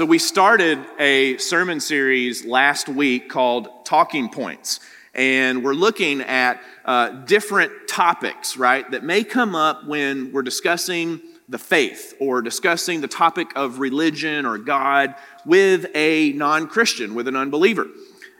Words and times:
so 0.00 0.06
we 0.06 0.18
started 0.18 0.78
a 0.98 1.36
sermon 1.36 1.78
series 1.78 2.46
last 2.46 2.88
week 2.88 3.28
called 3.28 3.84
Talking 3.84 4.30
Points. 4.30 4.80
And 5.12 5.62
we're 5.62 5.74
looking 5.74 6.22
at 6.22 6.62
uh, 6.86 7.10
different 7.26 7.70
topics, 7.86 8.56
right, 8.56 8.90
that 8.92 9.04
may 9.04 9.24
come 9.24 9.54
up 9.54 9.86
when 9.86 10.32
we're 10.32 10.40
discussing 10.40 11.20
the 11.50 11.58
faith 11.58 12.14
or 12.18 12.40
discussing 12.40 13.02
the 13.02 13.08
topic 13.08 13.52
of 13.54 13.78
religion 13.78 14.46
or 14.46 14.56
God 14.56 15.14
with 15.44 15.84
a 15.94 16.32
non 16.32 16.66
Christian, 16.66 17.14
with 17.14 17.28
an 17.28 17.36
unbeliever. 17.36 17.86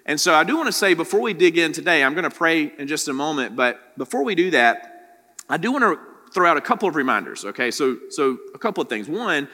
And 0.07 0.19
so 0.19 0.33
I 0.33 0.45
do 0.45 0.57
want 0.57 0.69
to 0.69 0.73
say 0.73 0.95
before 0.95 1.21
we 1.21 1.35
dig 1.35 1.59
in 1.59 1.73
today, 1.73 2.03
I'm 2.03 2.15
going 2.15 2.25
to 2.25 2.35
pray 2.35 2.73
in 2.79 2.89
just 2.89 3.07
a 3.09 3.13
moment, 3.13 3.55
but 3.55 3.99
before 3.99 4.25
we 4.25 4.35
do 4.35 4.51
that, 4.53 5.35
I 5.47 5.59
do 5.59 5.73
want 5.73 5.85
to 5.85 5.99
throw 6.33 6.49
out 6.49 6.57
a 6.57 6.63
couple 6.63 6.89
of 6.89 6.97
reminders, 6.97 7.45
okay? 7.45 7.71
So, 7.71 7.99
so 8.09 8.39
a 8.55 8.59
couple 8.59 8.83
of 8.83 8.89
things. 8.89 9.11
One, 9.11 9.47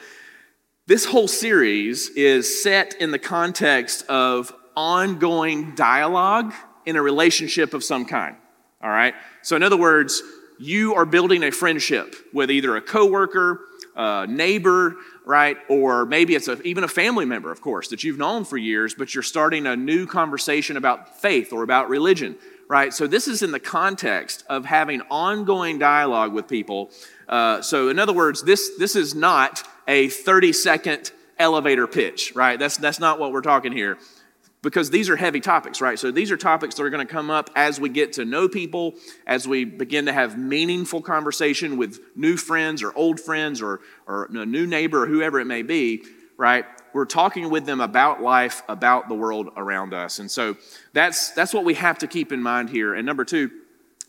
this 0.87 1.03
whole 1.03 1.27
series 1.27 2.07
is 2.11 2.63
set 2.63 2.95
in 3.01 3.11
the 3.11 3.19
context 3.19 4.05
of 4.07 4.53
ongoing 4.75 5.75
dialogue 5.75 6.53
in 6.85 6.95
a 6.95 7.01
relationship 7.01 7.73
of 7.73 7.83
some 7.83 8.05
kind. 8.05 8.37
All 8.81 8.89
right? 8.89 9.13
So, 9.41 9.57
in 9.57 9.63
other 9.63 9.75
words, 9.75 10.23
you 10.59 10.95
are 10.95 11.05
building 11.05 11.43
a 11.43 11.51
friendship 11.51 12.15
with 12.33 12.49
either 12.49 12.77
a 12.77 12.81
coworker, 12.81 13.59
a 13.97 14.27
neighbor, 14.27 14.95
right? 15.25 15.57
Or 15.67 16.05
maybe 16.05 16.35
it's 16.35 16.47
a, 16.47 16.61
even 16.61 16.85
a 16.85 16.87
family 16.87 17.25
member, 17.25 17.51
of 17.51 17.59
course, 17.59 17.89
that 17.89 18.05
you've 18.05 18.17
known 18.17 18.45
for 18.45 18.57
years, 18.57 18.93
but 18.93 19.13
you're 19.13 19.23
starting 19.23 19.67
a 19.67 19.75
new 19.75 20.07
conversation 20.07 20.77
about 20.77 21.19
faith 21.19 21.51
or 21.51 21.63
about 21.63 21.89
religion, 21.89 22.37
right? 22.69 22.93
So, 22.93 23.07
this 23.07 23.27
is 23.27 23.43
in 23.43 23.51
the 23.51 23.59
context 23.59 24.45
of 24.47 24.63
having 24.63 25.01
ongoing 25.09 25.79
dialogue 25.79 26.31
with 26.31 26.47
people. 26.47 26.91
Uh, 27.27 27.61
so, 27.61 27.89
in 27.89 27.99
other 27.99 28.13
words, 28.13 28.41
this, 28.43 28.71
this 28.79 28.95
is 28.95 29.13
not 29.13 29.63
a 29.87 30.09
30 30.09 30.53
second 30.53 31.11
elevator 31.39 31.87
pitch, 31.87 32.33
right? 32.35 32.59
That's, 32.59 32.77
that's 32.77 32.99
not 32.99 33.19
what 33.19 33.31
we're 33.31 33.41
talking 33.41 33.71
here 33.71 33.97
because 34.61 34.89
these 34.89 35.09
are 35.09 35.15
heavy 35.15 35.39
topics, 35.39 35.81
right? 35.81 35.97
So 35.99 36.11
these 36.11 36.31
are 36.31 36.37
topics 36.37 36.75
that 36.75 36.83
are 36.83 36.89
going 36.89 37.05
to 37.05 37.11
come 37.11 37.29
up 37.29 37.49
as 37.55 37.79
we 37.79 37.89
get 37.89 38.13
to 38.13 38.25
know 38.25 38.49
people, 38.49 38.95
as 39.25 39.47
we 39.47 39.65
begin 39.65 40.07
to 40.07 40.13
have 40.13 40.37
meaningful 40.37 41.01
conversation 41.01 41.77
with 41.77 41.99
new 42.15 42.37
friends 42.37 42.81
or 42.83 42.93
old 42.95 43.19
friends 43.19 43.61
or, 43.61 43.81
or 44.07 44.25
a 44.25 44.45
new 44.45 44.65
neighbor 44.65 45.03
or 45.03 45.07
whoever 45.07 45.39
it 45.39 45.45
may 45.45 45.61
be, 45.61 46.03
right? 46.37 46.65
We're 46.93 47.05
talking 47.05 47.49
with 47.49 47.65
them 47.65 47.79
about 47.79 48.21
life, 48.21 48.63
about 48.67 49.09
the 49.09 49.15
world 49.15 49.49
around 49.55 49.93
us. 49.93 50.19
And 50.19 50.29
so 50.29 50.57
that's, 50.93 51.31
that's 51.31 51.53
what 51.53 51.63
we 51.63 51.75
have 51.75 51.99
to 51.99 52.07
keep 52.07 52.31
in 52.31 52.41
mind 52.41 52.69
here. 52.69 52.93
And 52.93 53.05
number 53.05 53.23
two, 53.23 53.51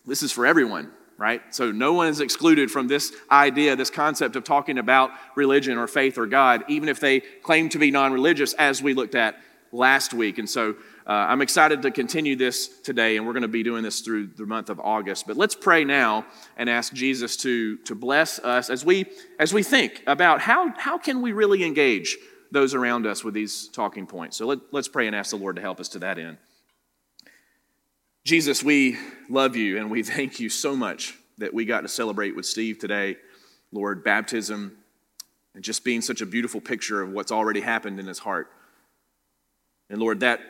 this 0.06 0.22
is 0.22 0.32
for 0.32 0.46
everyone, 0.46 0.90
right? 1.18 1.42
So 1.50 1.70
no 1.70 1.92
one 1.92 2.06
is 2.06 2.20
excluded 2.20 2.70
from 2.70 2.88
this 2.88 3.12
idea, 3.30 3.76
this 3.76 3.90
concept 3.90 4.36
of 4.36 4.44
talking 4.44 4.78
about 4.78 5.10
religion 5.34 5.76
or 5.76 5.86
faith 5.86 6.16
or 6.16 6.26
God, 6.26 6.64
even 6.68 6.88
if 6.88 7.00
they 7.00 7.20
claim 7.20 7.68
to 7.70 7.78
be 7.78 7.90
non 7.90 8.12
religious, 8.12 8.54
as 8.54 8.80
we 8.80 8.94
looked 8.94 9.14
at 9.14 9.36
last 9.72 10.14
week. 10.14 10.38
And 10.38 10.48
so 10.48 10.76
uh, 11.06 11.10
I'm 11.10 11.42
excited 11.42 11.82
to 11.82 11.90
continue 11.90 12.36
this 12.36 12.68
today, 12.68 13.16
and 13.16 13.26
we're 13.26 13.32
going 13.32 13.42
to 13.42 13.48
be 13.48 13.62
doing 13.62 13.82
this 13.82 14.00
through 14.00 14.28
the 14.28 14.46
month 14.46 14.70
of 14.70 14.80
August. 14.80 15.26
But 15.26 15.36
let's 15.36 15.54
pray 15.54 15.84
now 15.84 16.24
and 16.56 16.70
ask 16.70 16.94
Jesus 16.94 17.36
to, 17.38 17.76
to 17.78 17.94
bless 17.94 18.38
us 18.38 18.70
as 18.70 18.84
we, 18.84 19.06
as 19.38 19.52
we 19.52 19.62
think 19.62 20.02
about 20.06 20.40
how, 20.40 20.72
how 20.76 20.96
can 20.98 21.20
we 21.20 21.32
really 21.32 21.64
engage 21.64 22.16
those 22.50 22.74
around 22.74 23.06
us 23.06 23.22
with 23.22 23.34
these 23.34 23.68
talking 23.68 24.06
points. 24.06 24.36
So 24.36 24.46
let, 24.46 24.58
let's 24.72 24.88
pray 24.88 25.06
and 25.06 25.14
ask 25.14 25.30
the 25.30 25.36
Lord 25.36 25.56
to 25.56 25.62
help 25.62 25.80
us 25.80 25.88
to 25.90 25.98
that 25.98 26.18
end. 26.18 26.38
Jesus, 28.28 28.62
we 28.62 28.98
love 29.30 29.56
you 29.56 29.78
and 29.78 29.90
we 29.90 30.02
thank 30.02 30.38
you 30.38 30.50
so 30.50 30.76
much 30.76 31.14
that 31.38 31.54
we 31.54 31.64
got 31.64 31.80
to 31.80 31.88
celebrate 31.88 32.36
with 32.36 32.44
Steve 32.44 32.78
today, 32.78 33.16
Lord, 33.72 34.04
baptism, 34.04 34.76
and 35.54 35.64
just 35.64 35.82
being 35.82 36.02
such 36.02 36.20
a 36.20 36.26
beautiful 36.26 36.60
picture 36.60 37.00
of 37.00 37.10
what's 37.10 37.32
already 37.32 37.62
happened 37.62 37.98
in 37.98 38.06
his 38.06 38.18
heart. 38.18 38.52
And 39.88 39.98
Lord, 39.98 40.20
that 40.20 40.40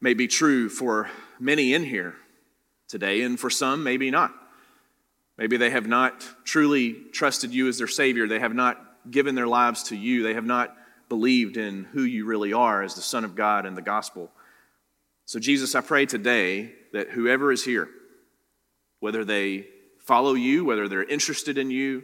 may 0.00 0.12
be 0.12 0.26
true 0.26 0.68
for 0.68 1.08
many 1.38 1.72
in 1.72 1.84
here 1.84 2.16
today, 2.88 3.22
and 3.22 3.38
for 3.38 3.48
some, 3.48 3.84
maybe 3.84 4.10
not. 4.10 4.34
Maybe 5.38 5.56
they 5.56 5.70
have 5.70 5.86
not 5.86 6.26
truly 6.42 6.94
trusted 7.12 7.54
you 7.54 7.68
as 7.68 7.78
their 7.78 7.86
Savior. 7.86 8.26
They 8.26 8.40
have 8.40 8.54
not 8.54 8.84
given 9.08 9.36
their 9.36 9.46
lives 9.46 9.84
to 9.84 9.96
you. 9.96 10.24
They 10.24 10.34
have 10.34 10.46
not 10.46 10.76
believed 11.08 11.56
in 11.56 11.84
who 11.92 12.02
you 12.02 12.26
really 12.26 12.52
are 12.52 12.82
as 12.82 12.96
the 12.96 13.02
Son 13.02 13.24
of 13.24 13.36
God 13.36 13.66
and 13.66 13.76
the 13.76 13.82
gospel. 13.82 14.32
So, 15.30 15.38
Jesus, 15.38 15.76
I 15.76 15.80
pray 15.80 16.06
today 16.06 16.72
that 16.92 17.10
whoever 17.10 17.52
is 17.52 17.62
here, 17.62 17.88
whether 18.98 19.24
they 19.24 19.68
follow 20.00 20.34
you, 20.34 20.64
whether 20.64 20.88
they're 20.88 21.04
interested 21.04 21.56
in 21.56 21.70
you, 21.70 22.02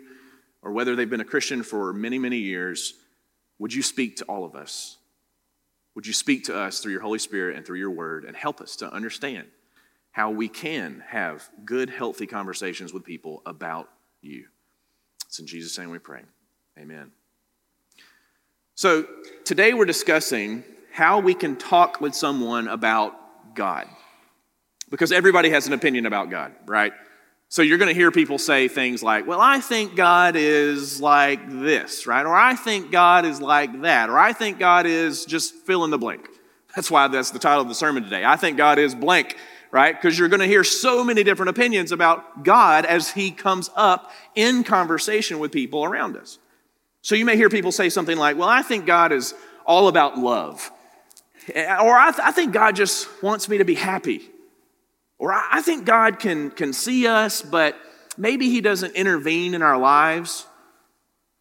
or 0.63 0.71
whether 0.71 0.95
they've 0.95 1.11
been 1.11 1.21
a 1.21 1.25
Christian 1.25 1.65
for 1.65 1.93
many, 1.93 2.21
many 2.21 2.37
years, 2.37 2.95
would 3.59 3.75
you 3.75 3.83
speak 3.83 4.19
to 4.19 4.25
all 4.27 4.45
of 4.45 4.55
us? 4.55 4.99
Would 5.97 6.07
you 6.07 6.13
speak 6.13 6.45
to 6.45 6.57
us 6.57 6.79
through 6.79 6.93
your 6.93 7.01
Holy 7.01 7.19
Spirit 7.19 7.57
and 7.57 7.67
through 7.67 7.81
your 7.81 7.91
word 7.91 8.27
and 8.27 8.37
help 8.37 8.61
us 8.61 8.77
to 8.77 8.93
understand 8.93 9.49
how 10.13 10.31
we 10.31 10.47
can 10.47 11.03
have 11.09 11.51
good, 11.65 11.91
healthy 11.91 12.29
conversations 12.29 12.93
with 12.93 13.03
people 13.03 13.43
about 13.45 13.91
you? 14.23 14.45
It's 15.27 15.41
in 15.41 15.49
Jesus' 15.49 15.77
name 15.77 15.91
we 15.91 15.99
pray. 15.99 16.23
Amen. 16.79 17.11
So, 18.77 19.05
today 19.45 19.75
we're 19.75 19.85
discussing 19.85 20.63
how 20.97 21.21
we 21.21 21.35
can 21.35 21.57
talk 21.57 22.01
with 22.01 22.15
someone 22.15 22.69
about 22.69 23.55
God. 23.55 23.87
Because 24.91 25.13
everybody 25.13 25.51
has 25.51 25.67
an 25.67 25.75
opinion 25.75 26.07
about 26.07 26.31
God, 26.31 26.55
right? 26.65 26.95
So 27.51 27.61
you're 27.61 27.77
going 27.77 27.91
to 27.91 27.95
hear 27.95 28.11
people 28.11 28.39
say 28.39 28.67
things 28.67 29.03
like, 29.03 29.27
well, 29.27 29.43
I 29.43 29.61
think 29.61 29.95
God 29.95 30.37
is 30.37 30.99
like 30.99 31.51
this, 31.51 32.07
right? 32.07 32.25
Or 32.25 32.35
I 32.35 32.55
think 32.55 32.91
God 32.91 33.27
is 33.27 33.43
like 33.43 33.83
that. 33.83 34.09
Or 34.09 34.19
I 34.19 34.33
think 34.33 34.59
God 34.59 34.87
is 34.87 35.27
just 35.27 35.55
fill 35.67 35.85
in 35.85 35.91
the 35.91 35.99
blank. 35.99 36.31
That's 36.75 36.91
why 36.91 37.09
that's 37.09 37.31
the 37.31 37.39
title 37.39 37.61
of 37.61 37.69
the 37.69 37.75
sermon 37.75 38.03
today. 38.03 38.25
I 38.25 38.37
think 38.37 38.57
God 38.57 38.79
is 38.79 38.95
blank, 38.95 39.37
right? 39.71 39.95
Because 39.95 40.19
you're 40.19 40.29
going 40.29 40.41
to 40.41 40.47
hear 40.47 40.65
so 40.65 41.05
many 41.05 41.25
different 41.25 41.51
opinions 41.51 41.93
about 41.93 42.43
God 42.43 42.87
as 42.87 43.11
he 43.11 43.33
comes 43.33 43.69
up 43.77 44.13
in 44.35 44.65
conversation 44.65 45.41
with 45.41 45.53
people 45.53 45.85
around 45.85 46.17
us. 46.17 46.39
So 47.03 47.15
you 47.15 47.27
may 47.27 47.37
hear 47.37 47.51
people 47.51 47.71
say 47.71 47.91
something 47.91 48.17
like, 48.17 48.39
well, 48.39 48.49
I 48.49 48.63
think 48.63 48.87
God 48.87 49.13
is 49.13 49.35
all 49.67 49.89
about 49.89 50.17
love. 50.17 50.71
Or 51.55 51.97
I, 51.97 52.11
th- 52.11 52.27
I 52.27 52.33
think 52.33 52.53
God 52.53 52.75
just 52.75 53.23
wants 53.23 53.49
me 53.49 53.59
to 53.59 53.65
be 53.65 53.75
happy. 53.75 54.23
Or 55.19 55.33
I, 55.33 55.49
I 55.53 55.63
think 55.63 55.85
God 55.85 56.19
can, 56.19 56.51
can 56.51 56.73
see 56.73 57.07
us, 57.07 57.43
but 57.43 57.77
maybe 58.17 58.51
He 58.51 58.61
doesn't 58.61 58.95
intervene 58.97 59.55
in 59.55 59.63
our 59.63 59.79
lives. 59.79 60.47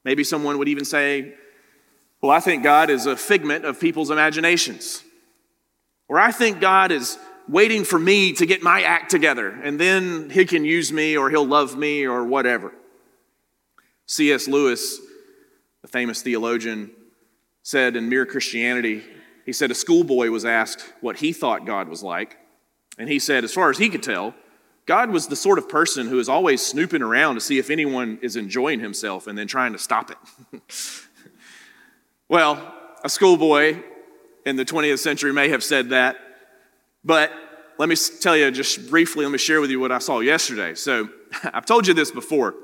Maybe 0.04 0.24
someone 0.24 0.58
would 0.60 0.68
even 0.68 0.86
say, 0.86 1.34
Well, 2.22 2.32
I 2.32 2.40
think 2.40 2.64
God 2.64 2.90
is 2.90 3.08
a 3.08 3.18
figment 3.18 3.66
of 3.66 3.80
people's 3.80 4.12
imaginations. 4.12 5.04
Or 6.08 6.20
I 6.20 6.32
think 6.32 6.62
God 6.62 6.92
is 6.92 7.18
waiting 7.48 7.84
for 7.84 7.98
me 7.98 8.34
to 8.34 8.46
get 8.46 8.62
my 8.62 8.84
act 8.84 9.10
together, 9.10 9.50
and 9.50 9.80
then 9.80 10.30
He 10.30 10.46
can 10.46 10.66
use 10.66 10.92
me, 10.92 11.18
or 11.18 11.30
He'll 11.30 11.46
love 11.46 11.76
me, 11.76 12.06
or 12.06 12.24
whatever. 12.24 12.74
C.S. 14.08 14.48
Lewis, 14.48 15.00
the 15.82 15.88
famous 15.88 16.22
theologian, 16.22 16.92
said 17.64 17.96
in 17.96 18.08
Mere 18.08 18.28
Christianity, 18.28 19.04
he 19.46 19.54
said 19.54 19.70
a 19.70 19.76
schoolboy 19.76 20.30
was 20.30 20.44
asked 20.44 20.94
what 21.02 21.18
he 21.18 21.32
thought 21.32 21.66
God 21.66 21.88
was 21.88 22.02
like. 22.02 22.38
And 22.98 23.08
he 23.08 23.20
said, 23.20 23.44
as 23.44 23.54
far 23.54 23.70
as 23.70 23.78
he 23.78 23.90
could 23.90 24.02
tell, 24.02 24.34
God 24.88 25.12
was 25.12 25.28
the 25.28 25.36
sort 25.36 25.60
of 25.60 25.70
person 25.70 26.08
who 26.08 26.20
is 26.20 26.28
always 26.28 26.66
snooping 26.66 27.02
around 27.02 27.36
to 27.36 27.42
see 27.42 27.60
if 27.60 27.70
anyone 27.70 28.18
is 28.22 28.36
enjoying 28.36 28.80
himself 28.80 29.28
and 29.28 29.38
then 29.38 29.48
trying 29.48 29.74
to 29.74 29.80
stop 29.80 30.12
it. 30.12 30.62
well, 32.30 32.74
a 33.04 33.10
schoolboy 33.10 33.82
in 34.46 34.56
the 34.56 34.66
20th 34.66 35.00
century 35.00 35.32
may 35.32 35.50
have 35.50 35.64
said 35.64 35.90
that, 35.90 36.18
but 37.04 37.32
let 37.78 37.90
me 37.90 37.96
tell 38.22 38.38
you 38.38 38.50
just 38.52 38.90
briefly, 38.90 39.26
let 39.26 39.32
me 39.32 39.38
share 39.38 39.62
with 39.62 39.70
you 39.70 39.80
what 39.80 39.92
I 39.92 40.00
saw 40.00 40.20
yesterday. 40.22 40.74
So 40.76 41.10
I've 41.44 41.66
told 41.66 41.88
you 41.88 41.94
this 41.94 42.12
before. 42.12 42.56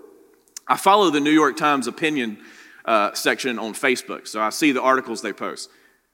I 0.67 0.77
follow 0.77 1.09
the 1.09 1.19
New 1.19 1.31
York 1.31 1.57
Times 1.57 1.85
opinion 1.87 2.39
uh, 2.85 3.13
section 3.13 3.59
on 3.59 3.73
Facebook, 3.73 4.27
so 4.27 4.41
I 4.41 4.49
see 4.49 4.71
the 4.71 4.81
articles 4.81 5.21
they 5.21 5.33
post 5.33 5.69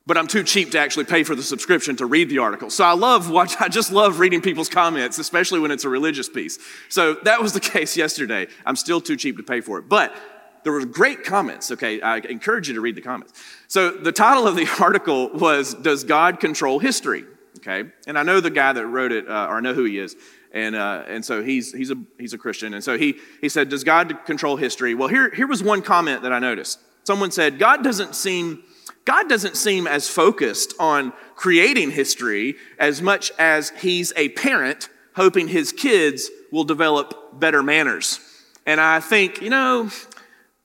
but 0.08 0.18
I'm 0.18 0.28
too 0.28 0.44
cheap 0.44 0.72
to 0.72 0.80
actually 0.80 1.04
pay 1.04 1.24
for 1.24 1.36
the 1.36 1.44
subscription 1.44 1.98
to 1.98 2.06
read 2.06 2.30
the 2.30 2.38
article. 2.38 2.70
So 2.70 2.86
I 2.86 2.94
love 2.94 3.30
watch, 3.30 3.56
I 3.60 3.68
just 3.68 3.92
love 3.92 4.20
reading 4.20 4.42
people's 4.42 4.70
comments, 4.70 5.20
especially 5.20 5.60
when 5.60 5.70
it's 5.70 5.84
a 5.84 5.90
religious 5.90 6.30
piece. 6.30 6.58
So 6.88 7.16
that 7.24 7.42
was 7.42 7.52
the 7.52 7.60
case 7.76 7.98
yesterday. 7.98 8.48
I'm 8.66 8.78
still 8.78 9.02
too 9.02 9.18
cheap 9.18 9.36
to 9.36 9.44
pay 9.44 9.60
for 9.60 9.78
it. 9.80 9.90
But 9.90 10.16
there 10.64 10.72
were 10.72 10.86
great 10.86 11.26
comments. 11.26 11.72
Okay, 11.72 12.00
I 12.02 12.18
encourage 12.18 12.70
you 12.70 12.74
to 12.76 12.82
read 12.82 12.96
the 12.96 13.02
comments. 13.02 13.34
So 13.68 13.92
the 13.92 14.14
title 14.14 14.48
of 14.48 14.56
the 14.56 14.68
article 14.80 15.30
was 15.30 15.74
Does 15.74 16.06
God 16.06 16.40
Control 16.40 16.80
History? 16.80 17.26
Okay, 17.58 17.90
and 18.08 18.18
I 18.18 18.24
know 18.24 18.40
the 18.40 18.50
guy 18.50 18.72
that 18.72 18.88
wrote 18.88 19.12
it, 19.12 19.28
uh, 19.28 19.48
or 19.50 19.58
I 19.58 19.60
know 19.60 19.74
who 19.74 19.84
he 19.84 20.00
is. 20.00 20.16
And, 20.54 20.76
uh, 20.76 21.04
and 21.08 21.26
so 21.26 21.44
he's, 21.44 21.74
he's, 21.74 21.92
a, 21.92 21.96
he's 22.18 22.34
a 22.34 22.38
Christian. 22.38 22.74
And 22.74 22.84
so 22.84 22.98
he, 22.98 23.20
he 23.42 23.50
said, 23.50 23.68
Does 23.68 23.84
God 23.84 24.26
control 24.26 24.56
history? 24.56 24.96
Well, 24.96 25.10
here, 25.10 25.30
here 25.32 25.48
was 25.48 25.62
one 25.62 25.82
comment 25.82 26.22
that 26.22 26.32
I 26.32 26.40
noticed. 26.40 26.80
Someone 27.04 27.32
said, 27.32 27.60
God 27.60 27.84
doesn't 27.84 28.16
seem 28.16 28.64
God 29.08 29.30
doesn't 29.30 29.56
seem 29.56 29.88
as 29.88 30.10
focused 30.10 30.74
on 30.80 31.14
creating 31.38 31.92
history 31.92 32.56
as 32.78 33.02
much 33.02 33.32
as 33.40 33.70
he's 33.70 34.12
a 34.18 34.28
parent 34.30 34.90
hoping 35.16 35.48
his 35.48 35.72
kids 35.72 36.30
will 36.52 36.66
develop 36.66 37.40
better 37.40 37.64
manners. 37.64 38.20
And 38.66 38.82
I 38.82 39.00
think, 39.00 39.42
you 39.42 39.50
know, 39.50 39.90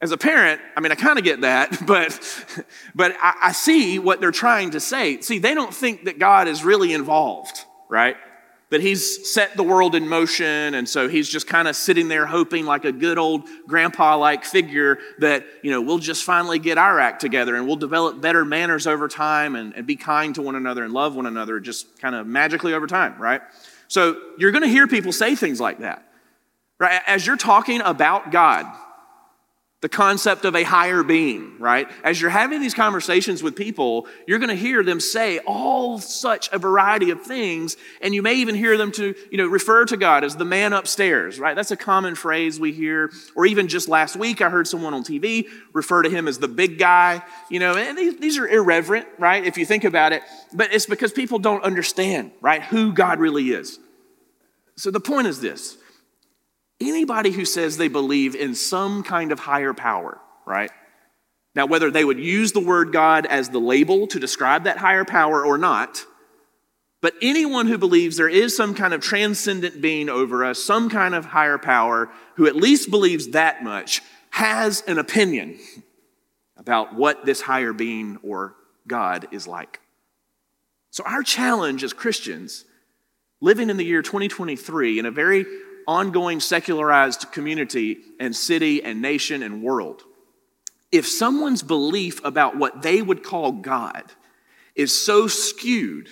as 0.01 0.11
a 0.11 0.17
parent, 0.17 0.61
I 0.77 0.81
mean, 0.81 0.91
I 0.91 0.97
kind 0.97 1.21
of 1.21 1.25
get 1.25 1.43
that, 1.43 1.79
but, 1.87 2.19
but 2.97 3.17
I, 3.23 3.35
I 3.43 3.53
see 3.53 4.01
what 4.01 4.21
they're 4.21 4.33
trying 4.33 4.73
to 4.73 4.81
say. 4.81 5.21
See, 5.21 5.39
they 5.39 5.55
don't 5.55 5.73
think 5.73 6.07
that 6.07 6.19
God 6.19 6.49
is 6.49 6.65
really 6.65 6.93
involved, 6.93 7.65
right? 7.89 8.17
That 8.73 8.81
he's 8.81 9.31
set 9.31 9.55
the 9.55 9.63
world 9.63 9.95
in 9.95 10.09
motion, 10.09 10.75
and 10.75 10.89
so 10.89 11.07
he's 11.07 11.29
just 11.29 11.47
kind 11.47 11.69
of 11.69 11.77
sitting 11.77 12.09
there 12.09 12.25
hoping, 12.25 12.65
like 12.65 12.87
a 12.87 12.91
good 12.91 13.19
old 13.19 13.47
grandpa 13.69 14.17
like 14.17 14.47
figure, 14.47 14.99
that, 15.19 15.45
you 15.63 15.71
know, 15.71 15.83
we'll 15.83 15.99
just 15.99 16.25
finally 16.25 16.59
get 16.59 16.79
our 16.79 16.99
act 16.99 17.21
together 17.21 17.55
and 17.55 17.67
we'll 17.67 17.77
develop 17.77 18.23
better 18.23 18.47
manners 18.47 18.87
over 18.87 19.09
time 19.09 19.57
and, 19.57 19.75
and 19.75 19.87
be 19.87 19.95
kind 19.95 20.35
to 20.37 20.41
one 20.41 20.55
another 20.55 20.85
and 20.85 20.95
love 20.95 21.15
one 21.15 21.27
another 21.27 21.61
just 21.61 22.01
kind 22.01 22.15
of 22.15 22.27
magically 22.27 22.73
over 22.73 22.87
time, 22.87 23.15
right? 23.21 23.43
So 23.89 24.17
you're 24.39 24.53
going 24.53 24.65
to 24.65 24.71
hear 24.71 24.87
people 24.87 25.13
say 25.13 25.37
things 25.37 25.61
like 25.61 25.81
that, 25.81 26.09
right? 26.81 27.03
As 27.07 27.27
you're 27.27 27.37
talking 27.37 27.83
about 27.83 28.31
God, 28.31 28.65
the 29.83 29.89
concept 29.89 30.45
of 30.45 30.55
a 30.55 30.63
higher 30.63 31.03
being, 31.03 31.59
right? 31.59 31.91
As 32.05 32.21
you're 32.21 32.31
having 32.31 32.61
these 32.61 32.73
conversations 32.73 33.43
with 33.43 33.57
people, 33.57 34.07
you're 34.29 34.39
going 34.39 34.49
to 34.49 34.55
hear 34.55 34.85
them 34.85 35.01
say 35.01 35.41
all 35.41 35.99
such 35.99 36.49
a 36.53 36.59
variety 36.59 37.11
of 37.11 37.23
things, 37.23 37.77
and 38.01 38.15
you 38.15 38.23
may 38.23 38.35
even 38.35 38.55
hear 38.55 38.79
them 38.79 38.93
to, 38.93 39.13
you 39.29 39.39
know, 39.39 39.49
refer 39.49 39.85
to 39.87 39.97
God 39.97 40.23
as 40.23 40.37
the 40.37 40.45
man 40.45 40.73
upstairs, 40.73 41.41
right? 41.41 41.57
That's 41.57 41.73
a 41.73 41.77
common 41.77 42.15
phrase 42.15 42.61
we 42.61 42.71
hear. 42.73 43.11
Or 43.35 43.45
even 43.45 43.67
just 43.67 43.89
last 43.89 44.15
week, 44.15 44.41
I 44.41 44.51
heard 44.51 44.69
someone 44.69 44.95
on 44.95 45.03
TV 45.03 45.49
refer 45.73 46.03
to 46.03 46.09
him 46.09 46.29
as 46.29 46.39
the 46.39 46.49
big 46.49 46.79
guy, 46.79 47.21
you 47.51 47.59
know, 47.59 47.75
and 47.75 47.99
these, 47.99 48.17
these 48.19 48.39
are 48.39 48.47
irreverent, 48.47 49.09
right? 49.19 49.45
If 49.45 49.59
you 49.59 49.67
think 49.67 49.83
about 49.83 50.13
it, 50.13 50.23
but 50.55 50.73
it's 50.73 50.87
because 50.87 51.11
people 51.11 51.41
don't 51.41 51.65
understand, 51.65 52.31
right, 52.41 52.63
who 52.63 52.93
God 52.93 53.19
really 53.19 53.51
is. 53.51 53.81
So 54.77 54.93
the 54.93 55.01
point 55.01 55.27
is 55.27 55.41
this 55.41 55.77
anybody 56.89 57.31
who 57.31 57.45
says 57.45 57.77
they 57.77 57.89
believe 57.89 58.35
in 58.35 58.55
some 58.55 59.03
kind 59.03 59.33
of 59.33 59.41
higher 59.41 59.75
power, 59.75 60.19
right? 60.47 60.71
Now, 61.55 61.67
whether 61.67 61.91
they 61.91 62.05
would 62.05 62.19
use 62.19 62.53
the 62.53 62.61
word 62.61 62.93
God 62.93 63.27
as 63.27 63.51
the 63.51 63.59
label 63.59 64.07
to 64.09 64.19
describe 64.19 64.65
that 64.65 64.79
higher 64.79 65.05
power 65.05 65.45
or 65.45 65.59
not, 65.59 66.05
but 67.03 67.15
anyone 67.21 67.67
who 67.67 67.79
believes 67.79 68.17
there 68.17 68.29
is 68.29 68.57
some 68.57 68.75
kind 68.75 68.95
of 68.95 69.03
transcendent 69.03 69.83
being 69.83 70.09
over 70.09 70.45
us, 70.45 70.63
some 70.63 70.89
kind 70.89 71.15
of 71.15 71.27
higher 71.27 71.59
power, 71.59 72.09
who 72.37 72.47
at 72.47 72.57
least 72.57 72.91
believes 72.91 73.29
that 73.29 73.63
much, 73.63 74.01
has 74.31 74.83
an 74.87 74.99
opinion 74.99 75.59
about 76.57 76.95
what 76.95 77.27
this 77.27 77.43
higher 77.43 77.73
being 77.73 78.19
or 78.23 78.55
God 78.87 79.29
is 79.33 79.47
like. 79.47 79.81
So, 80.91 81.03
our 81.05 81.23
challenge 81.23 81.83
as 81.85 81.93
Christians, 81.93 82.65
living 83.41 83.69
in 83.69 83.77
the 83.77 83.85
year 83.85 84.01
2023 84.01 84.99
in 84.99 85.07
a 85.07 85.11
very 85.11 85.45
ongoing 85.87 86.41
secularized 86.41 87.33
community 87.33 87.99
and 88.19 88.35
city 88.35 88.83
and 88.83 89.03
nation 89.03 89.43
and 89.43 89.63
world, 89.63 90.03
if 90.91 91.07
someone's 91.07 91.63
belief 91.63 92.23
about 92.25 92.57
what 92.57 92.83
they 92.83 93.01
would 93.01 93.23
call 93.23 93.53
God 93.53 94.05
is 94.75 94.97
so 94.97 95.27
skewed, 95.27 96.09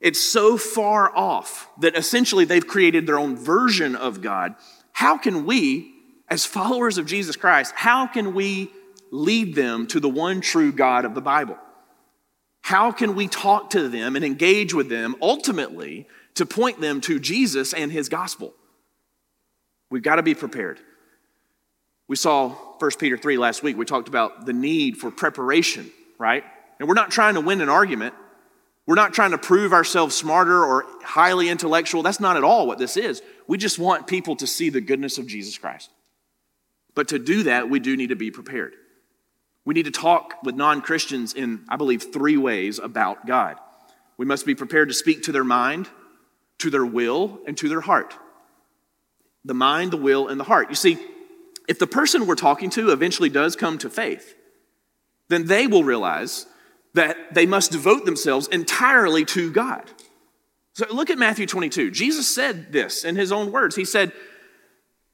it's 0.00 0.20
so 0.20 0.58
far 0.58 1.14
off 1.16 1.68
that 1.80 1.96
essentially 1.96 2.44
they've 2.44 2.66
created 2.66 3.06
their 3.06 3.18
own 3.18 3.36
version 3.36 3.96
of 3.96 4.20
God, 4.20 4.54
how 4.92 5.16
can 5.16 5.46
we, 5.46 5.94
as 6.28 6.44
followers 6.44 6.98
of 6.98 7.06
Jesus 7.06 7.36
Christ, 7.36 7.72
how 7.74 8.06
can 8.06 8.34
we 8.34 8.70
lead 9.10 9.54
them 9.54 9.86
to 9.86 10.00
the 10.00 10.08
one 10.08 10.40
true 10.40 10.72
God 10.72 11.04
of 11.04 11.14
the 11.14 11.22
Bible? 11.22 11.56
How 12.60 12.92
can 12.92 13.14
we 13.14 13.28
talk 13.28 13.70
to 13.70 13.88
them 13.88 14.16
and 14.16 14.24
engage 14.24 14.74
with 14.74 14.88
them 14.88 15.16
ultimately 15.20 16.08
to 16.34 16.46
point 16.46 16.80
them 16.80 17.00
to 17.02 17.20
Jesus 17.20 17.72
and 17.72 17.92
his 17.92 18.08
gospel? 18.08 18.54
We've 19.94 20.02
got 20.02 20.16
to 20.16 20.24
be 20.24 20.34
prepared. 20.34 20.80
We 22.08 22.16
saw 22.16 22.48
1 22.48 22.90
Peter 22.98 23.16
3 23.16 23.38
last 23.38 23.62
week. 23.62 23.76
We 23.76 23.84
talked 23.84 24.08
about 24.08 24.44
the 24.44 24.52
need 24.52 24.96
for 24.96 25.08
preparation, 25.12 25.88
right? 26.18 26.42
And 26.80 26.88
we're 26.88 26.96
not 26.96 27.12
trying 27.12 27.34
to 27.34 27.40
win 27.40 27.60
an 27.60 27.68
argument. 27.68 28.12
We're 28.86 28.96
not 28.96 29.14
trying 29.14 29.30
to 29.30 29.38
prove 29.38 29.72
ourselves 29.72 30.16
smarter 30.16 30.64
or 30.64 30.84
highly 31.04 31.48
intellectual. 31.48 32.02
That's 32.02 32.18
not 32.18 32.36
at 32.36 32.42
all 32.42 32.66
what 32.66 32.78
this 32.78 32.96
is. 32.96 33.22
We 33.46 33.56
just 33.56 33.78
want 33.78 34.08
people 34.08 34.34
to 34.34 34.48
see 34.48 34.68
the 34.68 34.80
goodness 34.80 35.16
of 35.16 35.28
Jesus 35.28 35.56
Christ. 35.58 35.90
But 36.96 37.06
to 37.10 37.20
do 37.20 37.44
that, 37.44 37.70
we 37.70 37.78
do 37.78 37.96
need 37.96 38.08
to 38.08 38.16
be 38.16 38.32
prepared. 38.32 38.74
We 39.64 39.74
need 39.74 39.84
to 39.84 39.92
talk 39.92 40.42
with 40.42 40.56
non 40.56 40.80
Christians 40.80 41.34
in, 41.34 41.64
I 41.68 41.76
believe, 41.76 42.12
three 42.12 42.36
ways 42.36 42.80
about 42.80 43.28
God. 43.28 43.58
We 44.16 44.26
must 44.26 44.44
be 44.44 44.56
prepared 44.56 44.88
to 44.88 44.94
speak 44.94 45.22
to 45.22 45.30
their 45.30 45.44
mind, 45.44 45.88
to 46.58 46.68
their 46.68 46.84
will, 46.84 47.38
and 47.46 47.56
to 47.58 47.68
their 47.68 47.80
heart 47.80 48.16
the 49.44 49.54
mind, 49.54 49.90
the 49.90 49.96
will, 49.96 50.28
and 50.28 50.38
the 50.40 50.44
heart. 50.44 50.68
You 50.70 50.74
see, 50.74 50.98
if 51.68 51.78
the 51.78 51.86
person 51.86 52.26
we're 52.26 52.34
talking 52.34 52.70
to 52.70 52.90
eventually 52.90 53.28
does 53.28 53.56
come 53.56 53.78
to 53.78 53.90
faith, 53.90 54.34
then 55.28 55.46
they 55.46 55.66
will 55.66 55.84
realize 55.84 56.46
that 56.94 57.34
they 57.34 57.46
must 57.46 57.72
devote 57.72 58.04
themselves 58.04 58.46
entirely 58.48 59.24
to 59.24 59.50
God. 59.50 59.90
So 60.74 60.86
look 60.92 61.10
at 61.10 61.18
Matthew 61.18 61.46
22. 61.46 61.90
Jesus 61.90 62.32
said 62.32 62.72
this 62.72 63.04
in 63.04 63.16
his 63.16 63.32
own 63.32 63.52
words. 63.52 63.76
He 63.76 63.84
said, 63.84 64.12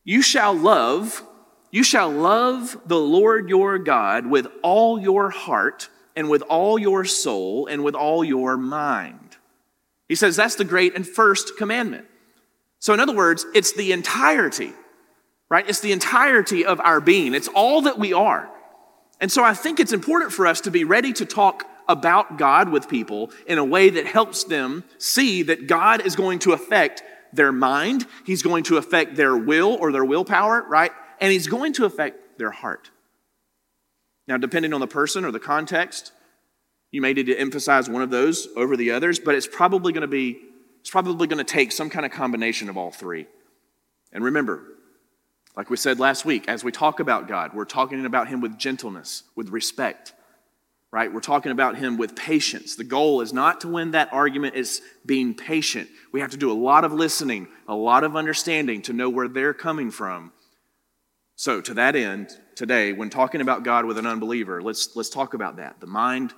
You 0.05 0.23
shall 0.23 0.55
love, 0.55 1.23
you 1.71 1.83
shall 1.83 2.11
love 2.11 2.79
the 2.87 2.99
Lord 2.99 3.49
your 3.49 3.79
God 3.79 4.26
with 4.26 4.47
all 4.62 5.00
your 5.00 5.31
heart 5.31 5.88
and 6.17 6.29
with 6.29 6.43
all 6.43 6.79
your 6.79 7.05
soul 7.05 7.67
and 7.67 7.85
with 7.85 7.94
all 7.94 8.25
your 8.25 8.56
mind. 8.56 9.37
He 10.09 10.15
says 10.15 10.37
that's 10.37 10.56
the 10.56 10.65
great 10.65 10.97
and 10.97 11.06
first 11.06 11.56
commandment. 11.56 12.06
So, 12.81 12.94
in 12.94 13.00
other 13.00 13.15
words, 13.15 13.47
it's 13.55 13.73
the 13.73 13.93
entirety, 13.93 14.73
right? 15.50 15.69
It's 15.69 15.81
the 15.81 15.93
entirety 15.93 16.65
of 16.65 16.81
our 16.81 17.00
being, 17.00 17.35
it's 17.35 17.49
all 17.49 17.82
that 17.82 17.99
we 17.99 18.12
are. 18.12 18.50
And 19.21 19.31
so, 19.31 19.44
I 19.44 19.55
think 19.55 19.79
it's 19.79 19.93
important 19.93 20.32
for 20.32 20.47
us 20.47 20.62
to 20.62 20.71
be 20.71 20.85
ready 20.85 21.12
to 21.12 21.27
talk 21.27 21.67
about 21.88 22.38
God 22.38 22.71
with 22.71 22.88
people 22.88 23.31
in 23.47 23.59
a 23.59 23.65
way 23.65 23.91
that 23.91 24.06
helps 24.06 24.44
them 24.44 24.85
see 24.99 25.43
that 25.43 25.67
God 25.67 26.06
is 26.06 26.17
going 26.17 26.38
to 26.41 26.53
affect 26.53 27.03
their 27.32 27.53
mind, 27.53 28.06
He's 28.25 28.43
going 28.43 28.65
to 28.65 28.77
affect 28.77 29.15
their 29.15 29.37
will 29.37 29.75
or 29.75 29.93
their 29.93 30.05
willpower, 30.05 30.65
right? 30.69 30.91
And 31.21 31.31
He's 31.31 31.47
going 31.47 31.75
to 31.75 31.85
affect 31.85 32.38
their 32.38 32.50
heart. 32.50 32.91
Now, 34.26 34.37
depending 34.37 34.73
on 34.73 34.81
the 34.81 34.87
person 34.87 35.25
or 35.25 35.33
the 35.33 35.41
context, 35.41 36.12
you 36.91 37.00
may 37.00 37.12
need 37.12 37.26
to 37.26 37.37
emphasize 37.37 37.91
one 37.91 38.03
of 38.03 38.11
those 38.11 38.49
over 38.56 38.76
the 38.76 38.93
others, 38.93 39.19
but 39.19 39.35
it's 39.35 39.47
probably 39.47 39.93
going 39.93 40.03
to 40.03 40.09
be 40.09 40.41
it's 40.81 40.91
probably 40.91 41.27
going 41.27 41.44
to 41.44 41.44
take 41.44 41.73
some 41.73 41.91
kind 41.91 42.06
of 42.06 42.12
combination 42.12 42.69
of 42.69 42.77
all 42.77 42.91
three. 42.91 43.27
And 44.12 44.25
remember, 44.25 44.65
like 45.56 45.71
we 45.71 45.77
said 45.77 45.99
last 46.00 46.25
week, 46.25 46.49
as 46.49 46.65
we 46.65 46.73
talk 46.73 47.00
about 47.00 47.29
God, 47.29 47.55
we're 47.55 47.65
talking 47.65 48.06
about 48.06 48.29
Him 48.29 48.41
with 48.41 48.59
gentleness, 48.59 49.25
with 49.37 49.50
respect, 49.50 50.15
right? 50.91 51.12
We're 51.12 51.21
talking 51.21 51.53
about 51.53 51.77
Him 51.77 51.97
with 51.97 52.17
patience. 52.17 52.77
The 52.77 52.85
goal 52.85 53.21
is 53.21 53.32
not 53.32 53.61
to 53.62 53.69
win 53.69 53.93
that 53.93 54.12
argument, 54.12 54.54
it's 54.57 54.81
being 55.04 55.35
patient. 55.35 55.88
We 56.12 56.21
have 56.21 56.31
to 56.31 56.37
do 56.37 56.50
a 56.50 56.54
lot 56.54 56.85
of 56.85 56.93
listening, 56.93 57.49
a 57.69 57.75
lot 57.75 58.04
of 58.04 58.16
understanding 58.16 58.83
to 58.83 58.93
know 58.93 59.11
where 59.11 59.28
they're 59.28 59.54
coming 59.54 59.90
from. 59.90 60.33
So, 61.37 61.61
to 61.62 61.75
that 61.75 61.97
end, 61.97 62.31
today, 62.54 62.93
when 62.93 63.09
talking 63.09 63.40
about 63.40 63.62
God 63.62 63.87
with 63.87 63.97
an 63.97 64.07
unbeliever, 64.07 64.61
let's, 64.61 64.95
let's 64.95 65.09
talk 65.09 65.35
about 65.35 65.57
that 65.57 65.81
the 65.81 65.87
mind, 65.87 66.35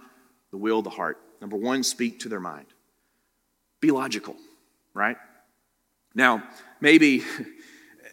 the 0.52 0.58
will, 0.58 0.82
the 0.82 0.90
heart. 0.90 1.18
Number 1.40 1.56
one, 1.56 1.82
speak 1.82 2.20
to 2.20 2.28
their 2.28 2.40
mind. 2.40 2.66
Be 3.82 3.90
logical, 3.90 4.36
right? 4.94 5.16
Now, 6.14 6.44
maybe, 6.80 7.24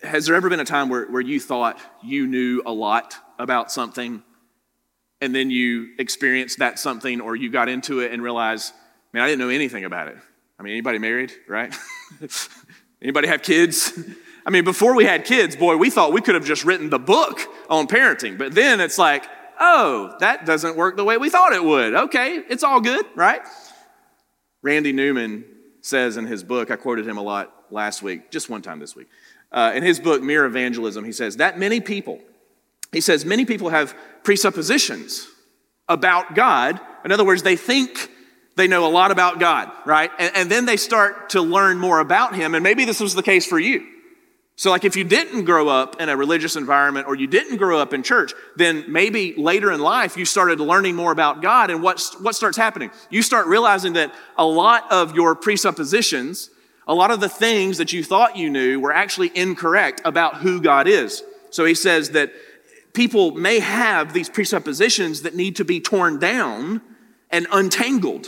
has 0.02 0.26
there 0.26 0.36
ever 0.36 0.50
been 0.50 0.60
a 0.60 0.66
time 0.66 0.90
where, 0.90 1.06
where 1.06 1.22
you 1.22 1.40
thought 1.40 1.80
you 2.04 2.26
knew 2.26 2.64
a 2.66 2.72
lot 2.72 3.16
about 3.38 3.72
something 3.72 4.24
and 5.22 5.36
then 5.36 5.52
you 5.52 5.90
experienced 6.00 6.58
that 6.58 6.80
something 6.80 7.22
or 7.22 7.36
you 7.36 7.52
got 7.52 7.70
into 7.70 8.00
it 8.00 8.12
and 8.12 8.24
realized, 8.24 8.74
man, 9.14 9.22
I 9.22 9.28
didn't 9.28 9.40
know 9.42 9.50
anything 9.50 9.86
about 9.86 10.08
it? 10.08 10.18
I 10.60 10.64
mean, 10.64 10.74
anybody 10.74 10.98
married, 10.98 11.34
right? 11.48 11.74
anybody 13.02 13.28
have 13.28 13.44
kids? 13.44 13.94
I 14.48 14.50
mean, 14.50 14.64
before 14.64 14.96
we 14.96 15.06
had 15.06 15.24
kids, 15.24 15.56
boy, 15.56 15.78
we 15.78 15.92
thought 15.92 16.14
we 16.14 16.22
could 16.22 16.34
have 16.34 16.46
just 16.46 16.66
written 16.66 16.90
the 16.90 16.98
book 16.98 17.42
on 17.70 17.86
parenting. 17.86 18.40
But 18.40 18.56
then 18.56 18.82
it's 18.82 18.98
like, 18.98 19.24
oh, 19.60 20.16
that 20.20 20.48
doesn't 20.48 20.76
work 20.76 20.98
the 20.98 21.04
way 21.04 21.18
we 21.18 21.30
thought 21.30 21.54
it 21.54 21.64
would. 21.64 21.94
Okay, 21.94 22.38
it's 22.50 22.64
all 22.64 22.82
good, 22.82 23.06
right? 23.16 23.42
Randy 24.64 24.94
Newman 24.94 25.46
says 25.82 26.18
in 26.18 26.26
his 26.26 26.44
book, 26.44 26.72
I 26.72 26.76
quoted 26.76 27.08
him 27.08 27.18
a 27.18 27.22
lot 27.22 27.54
last 27.72 28.02
week, 28.02 28.32
just 28.32 28.50
one 28.50 28.62
time 28.62 28.80
this 28.80 28.96
week. 28.96 29.08
Uh, 29.52 29.72
in 29.74 29.84
his 29.84 30.00
book, 30.00 30.22
Mere 30.22 30.46
Evangelism, 30.46 31.04
he 31.04 31.12
says 31.12 31.38
that 31.38 31.58
many 31.58 31.80
people, 31.80 32.20
he 32.92 33.02
says, 33.02 33.26
many 33.26 33.46
people 33.46 33.70
have 33.70 33.96
presuppositions 34.24 35.28
about 35.88 36.36
God. 36.36 36.80
In 37.04 37.12
other 37.12 37.26
words, 37.26 37.44
they 37.44 37.56
think 37.56 38.10
they 38.56 38.68
know 38.68 38.86
a 38.86 38.92
lot 38.92 39.10
about 39.12 39.40
God, 39.40 39.72
right? 39.86 40.12
And, 40.20 40.36
and 40.36 40.52
then 40.52 40.66
they 40.66 40.78
start 40.78 41.30
to 41.32 41.42
learn 41.42 41.80
more 41.80 42.00
about 42.00 42.36
Him. 42.36 42.54
And 42.56 42.64
maybe 42.64 42.86
this 42.86 43.00
was 43.00 43.16
the 43.16 43.24
case 43.24 43.46
for 43.46 43.58
you. 43.58 43.86
So, 44.60 44.72
like, 44.72 44.84
if 44.84 44.98
you 44.98 45.06
didn't 45.06 45.46
grow 45.46 45.70
up 45.70 46.02
in 46.02 46.10
a 46.10 46.18
religious 46.18 46.58
environment 46.58 47.08
or 47.08 47.16
you 47.16 47.28
didn't 47.28 47.56
grow 47.56 47.80
up 47.80 47.94
in 47.94 48.04
church, 48.04 48.34
then 48.58 48.84
maybe 48.90 49.34
later 49.38 49.72
in 49.72 49.80
life 49.80 50.18
you 50.18 50.26
started 50.26 50.60
learning 50.60 50.98
more 50.98 51.14
about 51.14 51.42
God. 51.42 51.70
And 51.70 51.82
what, 51.82 52.06
what 52.20 52.36
starts 52.36 52.58
happening? 52.58 52.92
You 53.10 53.22
start 53.22 53.48
realizing 53.48 53.94
that 53.94 54.14
a 54.38 54.44
lot 54.44 54.92
of 54.92 55.16
your 55.16 55.34
presuppositions, 55.34 56.50
a 56.90 56.94
lot 56.94 57.10
of 57.10 57.22
the 57.22 57.30
things 57.30 57.78
that 57.78 57.94
you 57.94 58.04
thought 58.04 58.36
you 58.36 58.50
knew 58.50 58.82
were 58.82 58.92
actually 58.92 59.32
incorrect 59.34 60.02
about 60.04 60.40
who 60.40 60.60
God 60.60 60.90
is. 60.90 61.24
So, 61.52 61.64
he 61.64 61.74
says 61.74 62.10
that 62.10 62.34
people 62.92 63.32
may 63.32 63.60
have 63.60 64.12
these 64.12 64.28
presuppositions 64.28 65.22
that 65.22 65.36
need 65.36 65.56
to 65.56 65.64
be 65.64 65.80
torn 65.80 66.20
down 66.20 66.82
and 67.30 67.48
untangled. 67.50 68.28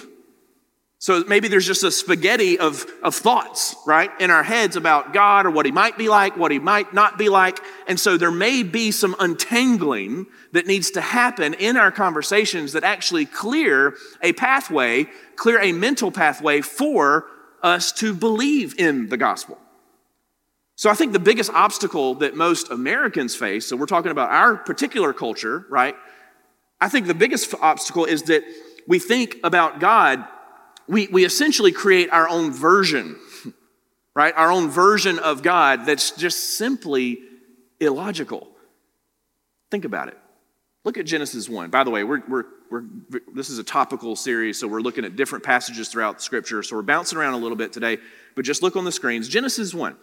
So 1.01 1.23
maybe 1.27 1.47
there's 1.47 1.65
just 1.65 1.83
a 1.83 1.89
spaghetti 1.89 2.59
of, 2.59 2.85
of 3.01 3.15
thoughts, 3.15 3.75
right, 3.87 4.11
in 4.21 4.29
our 4.29 4.43
heads 4.43 4.75
about 4.75 5.13
God 5.13 5.47
or 5.47 5.49
what 5.49 5.65
He 5.65 5.71
might 5.71 5.97
be 5.97 6.09
like, 6.09 6.37
what 6.37 6.51
He 6.51 6.59
might 6.59 6.93
not 6.93 7.17
be 7.17 7.27
like. 7.27 7.57
And 7.87 7.99
so 7.99 8.17
there 8.17 8.29
may 8.29 8.61
be 8.61 8.91
some 8.91 9.15
untangling 9.19 10.27
that 10.51 10.67
needs 10.67 10.91
to 10.91 11.01
happen 11.01 11.55
in 11.55 11.75
our 11.75 11.91
conversations 11.91 12.73
that 12.73 12.83
actually 12.83 13.25
clear 13.25 13.95
a 14.21 14.33
pathway, 14.33 15.07
clear 15.37 15.59
a 15.59 15.71
mental 15.71 16.11
pathway 16.11 16.61
for 16.61 17.25
us 17.63 17.91
to 17.93 18.13
believe 18.13 18.79
in 18.79 19.09
the 19.09 19.17
gospel. 19.17 19.57
So 20.75 20.91
I 20.91 20.93
think 20.93 21.13
the 21.13 21.19
biggest 21.19 21.49
obstacle 21.49 22.13
that 22.15 22.35
most 22.35 22.69
Americans 22.69 23.35
face, 23.35 23.65
so 23.65 23.75
we're 23.75 23.87
talking 23.87 24.11
about 24.11 24.29
our 24.29 24.55
particular 24.55 25.13
culture, 25.13 25.65
right? 25.67 25.95
I 26.79 26.89
think 26.89 27.07
the 27.07 27.15
biggest 27.15 27.55
obstacle 27.59 28.05
is 28.05 28.21
that 28.23 28.43
we 28.87 28.99
think 28.99 29.37
about 29.43 29.79
God 29.79 30.27
we, 30.87 31.07
we 31.07 31.25
essentially 31.25 31.71
create 31.71 32.09
our 32.11 32.27
own 32.27 32.51
version, 32.51 33.17
right? 34.15 34.33
Our 34.35 34.51
own 34.51 34.69
version 34.69 35.19
of 35.19 35.43
God 35.43 35.85
that's 35.85 36.11
just 36.11 36.57
simply 36.57 37.19
illogical. 37.79 38.47
Think 39.69 39.85
about 39.85 40.09
it. 40.09 40.17
Look 40.83 40.97
at 40.97 41.05
Genesis 41.05 41.47
1. 41.47 41.69
By 41.69 41.83
the 41.83 41.91
way, 41.91 42.03
we're, 42.03 42.23
we're, 42.27 42.45
we're, 42.69 42.83
this 43.33 43.49
is 43.49 43.59
a 43.59 43.63
topical 43.63 44.15
series, 44.15 44.59
so 44.59 44.67
we're 44.67 44.81
looking 44.81 45.05
at 45.05 45.15
different 45.15 45.43
passages 45.43 45.89
throughout 45.89 46.21
scripture. 46.21 46.63
So 46.63 46.75
we're 46.75 46.81
bouncing 46.81 47.17
around 47.17 47.33
a 47.33 47.37
little 47.37 47.57
bit 47.57 47.71
today, 47.71 47.97
but 48.35 48.45
just 48.45 48.63
look 48.63 48.75
on 48.75 48.83
the 48.83 48.91
screens. 48.91 49.27
Genesis 49.27 49.73
1. 49.73 49.95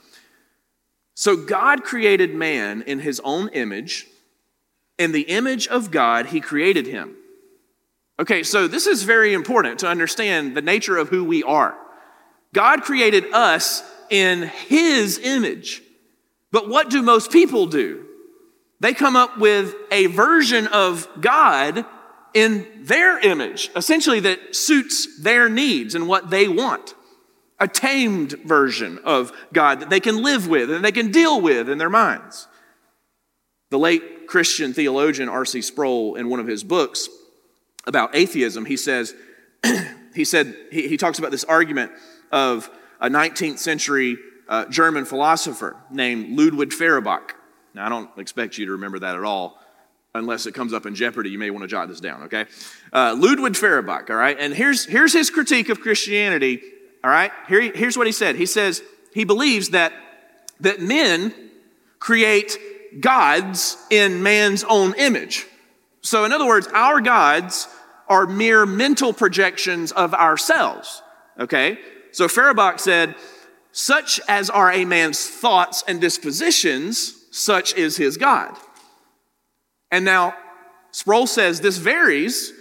So 1.14 1.36
God 1.36 1.82
created 1.82 2.34
man 2.34 2.82
in 2.82 3.00
his 3.00 3.20
own 3.24 3.48
image. 3.48 4.06
In 4.98 5.10
the 5.12 5.22
image 5.22 5.66
of 5.66 5.90
God, 5.90 6.26
he 6.26 6.40
created 6.40 6.86
him. 6.86 7.16
Okay, 8.20 8.42
so 8.42 8.66
this 8.66 8.86
is 8.86 9.04
very 9.04 9.32
important 9.32 9.78
to 9.80 9.88
understand 9.88 10.56
the 10.56 10.62
nature 10.62 10.96
of 10.96 11.08
who 11.08 11.24
we 11.24 11.42
are. 11.44 11.76
God 12.52 12.82
created 12.82 13.32
us 13.32 13.82
in 14.10 14.42
His 14.66 15.18
image. 15.18 15.82
But 16.50 16.68
what 16.68 16.90
do 16.90 17.02
most 17.02 17.30
people 17.30 17.66
do? 17.66 18.06
They 18.80 18.94
come 18.94 19.16
up 19.16 19.38
with 19.38 19.74
a 19.92 20.06
version 20.06 20.66
of 20.68 21.08
God 21.20 21.84
in 22.34 22.66
their 22.82 23.18
image, 23.18 23.70
essentially 23.76 24.20
that 24.20 24.54
suits 24.54 25.20
their 25.20 25.48
needs 25.48 25.94
and 25.94 26.08
what 26.08 26.30
they 26.30 26.48
want. 26.48 26.94
A 27.60 27.68
tamed 27.68 28.32
version 28.44 29.00
of 29.04 29.32
God 29.52 29.80
that 29.80 29.90
they 29.90 30.00
can 30.00 30.22
live 30.22 30.46
with 30.46 30.70
and 30.70 30.84
they 30.84 30.92
can 30.92 31.10
deal 31.10 31.40
with 31.40 31.68
in 31.68 31.78
their 31.78 31.90
minds. 31.90 32.46
The 33.70 33.78
late 33.78 34.26
Christian 34.26 34.72
theologian 34.72 35.28
R.C. 35.28 35.62
Sproul, 35.62 36.14
in 36.14 36.28
one 36.28 36.40
of 36.40 36.46
his 36.46 36.62
books, 36.62 37.08
about 37.88 38.14
atheism, 38.14 38.64
he 38.66 38.76
says, 38.76 39.14
he 40.14 40.24
said, 40.24 40.54
he, 40.70 40.88
he, 40.88 40.96
talks 40.96 41.18
about 41.18 41.32
this 41.32 41.42
argument 41.44 41.90
of 42.30 42.70
a 43.00 43.08
19th 43.08 43.58
century 43.58 44.18
uh, 44.48 44.66
German 44.66 45.04
philosopher 45.04 45.76
named 45.90 46.38
Ludwig 46.38 46.72
Feuerbach. 46.72 47.34
Now, 47.74 47.86
I 47.86 47.88
don't 47.88 48.10
expect 48.18 48.58
you 48.58 48.66
to 48.66 48.72
remember 48.72 48.98
that 49.00 49.16
at 49.16 49.24
all. 49.24 49.58
Unless 50.14 50.46
it 50.46 50.52
comes 50.52 50.72
up 50.72 50.86
in 50.86 50.94
jeopardy, 50.94 51.30
you 51.30 51.38
may 51.38 51.50
want 51.50 51.62
to 51.62 51.68
jot 51.68 51.88
this 51.88 52.00
down, 52.00 52.24
okay? 52.24 52.46
Uh, 52.92 53.14
Ludwig 53.18 53.56
Feuerbach, 53.56 54.08
all 54.10 54.16
right? 54.16 54.36
And 54.38 54.54
here's, 54.54 54.84
here's 54.84 55.12
his 55.12 55.30
critique 55.30 55.68
of 55.68 55.80
Christianity, 55.80 56.60
all 57.02 57.10
right? 57.10 57.30
Here, 57.46 57.72
here's 57.72 57.96
what 57.96 58.06
he 58.06 58.12
said. 58.12 58.36
He 58.36 58.46
says 58.46 58.82
he 59.12 59.24
believes 59.24 59.70
that, 59.70 59.92
that 60.60 60.80
men 60.80 61.34
create 61.98 62.58
gods 63.00 63.76
in 63.90 64.22
man's 64.22 64.64
own 64.64 64.94
image. 64.96 65.46
So, 66.00 66.24
in 66.24 66.32
other 66.32 66.46
words, 66.46 66.66
our 66.68 67.00
gods 67.00 67.68
are 68.08 68.26
mere 68.26 68.66
mental 68.66 69.12
projections 69.12 69.92
of 69.92 70.14
ourselves. 70.14 71.02
Okay? 71.38 71.78
So 72.12 72.28
Feuerbach 72.28 72.78
said, 72.78 73.14
such 73.72 74.20
as 74.28 74.50
are 74.50 74.72
a 74.72 74.84
man's 74.84 75.26
thoughts 75.26 75.84
and 75.86 76.00
dispositions, 76.00 77.14
such 77.30 77.74
is 77.74 77.96
his 77.96 78.16
God. 78.16 78.56
And 79.90 80.04
now, 80.04 80.34
Sproul 80.90 81.26
says 81.26 81.60
this 81.60 81.76
varies, 81.76 82.52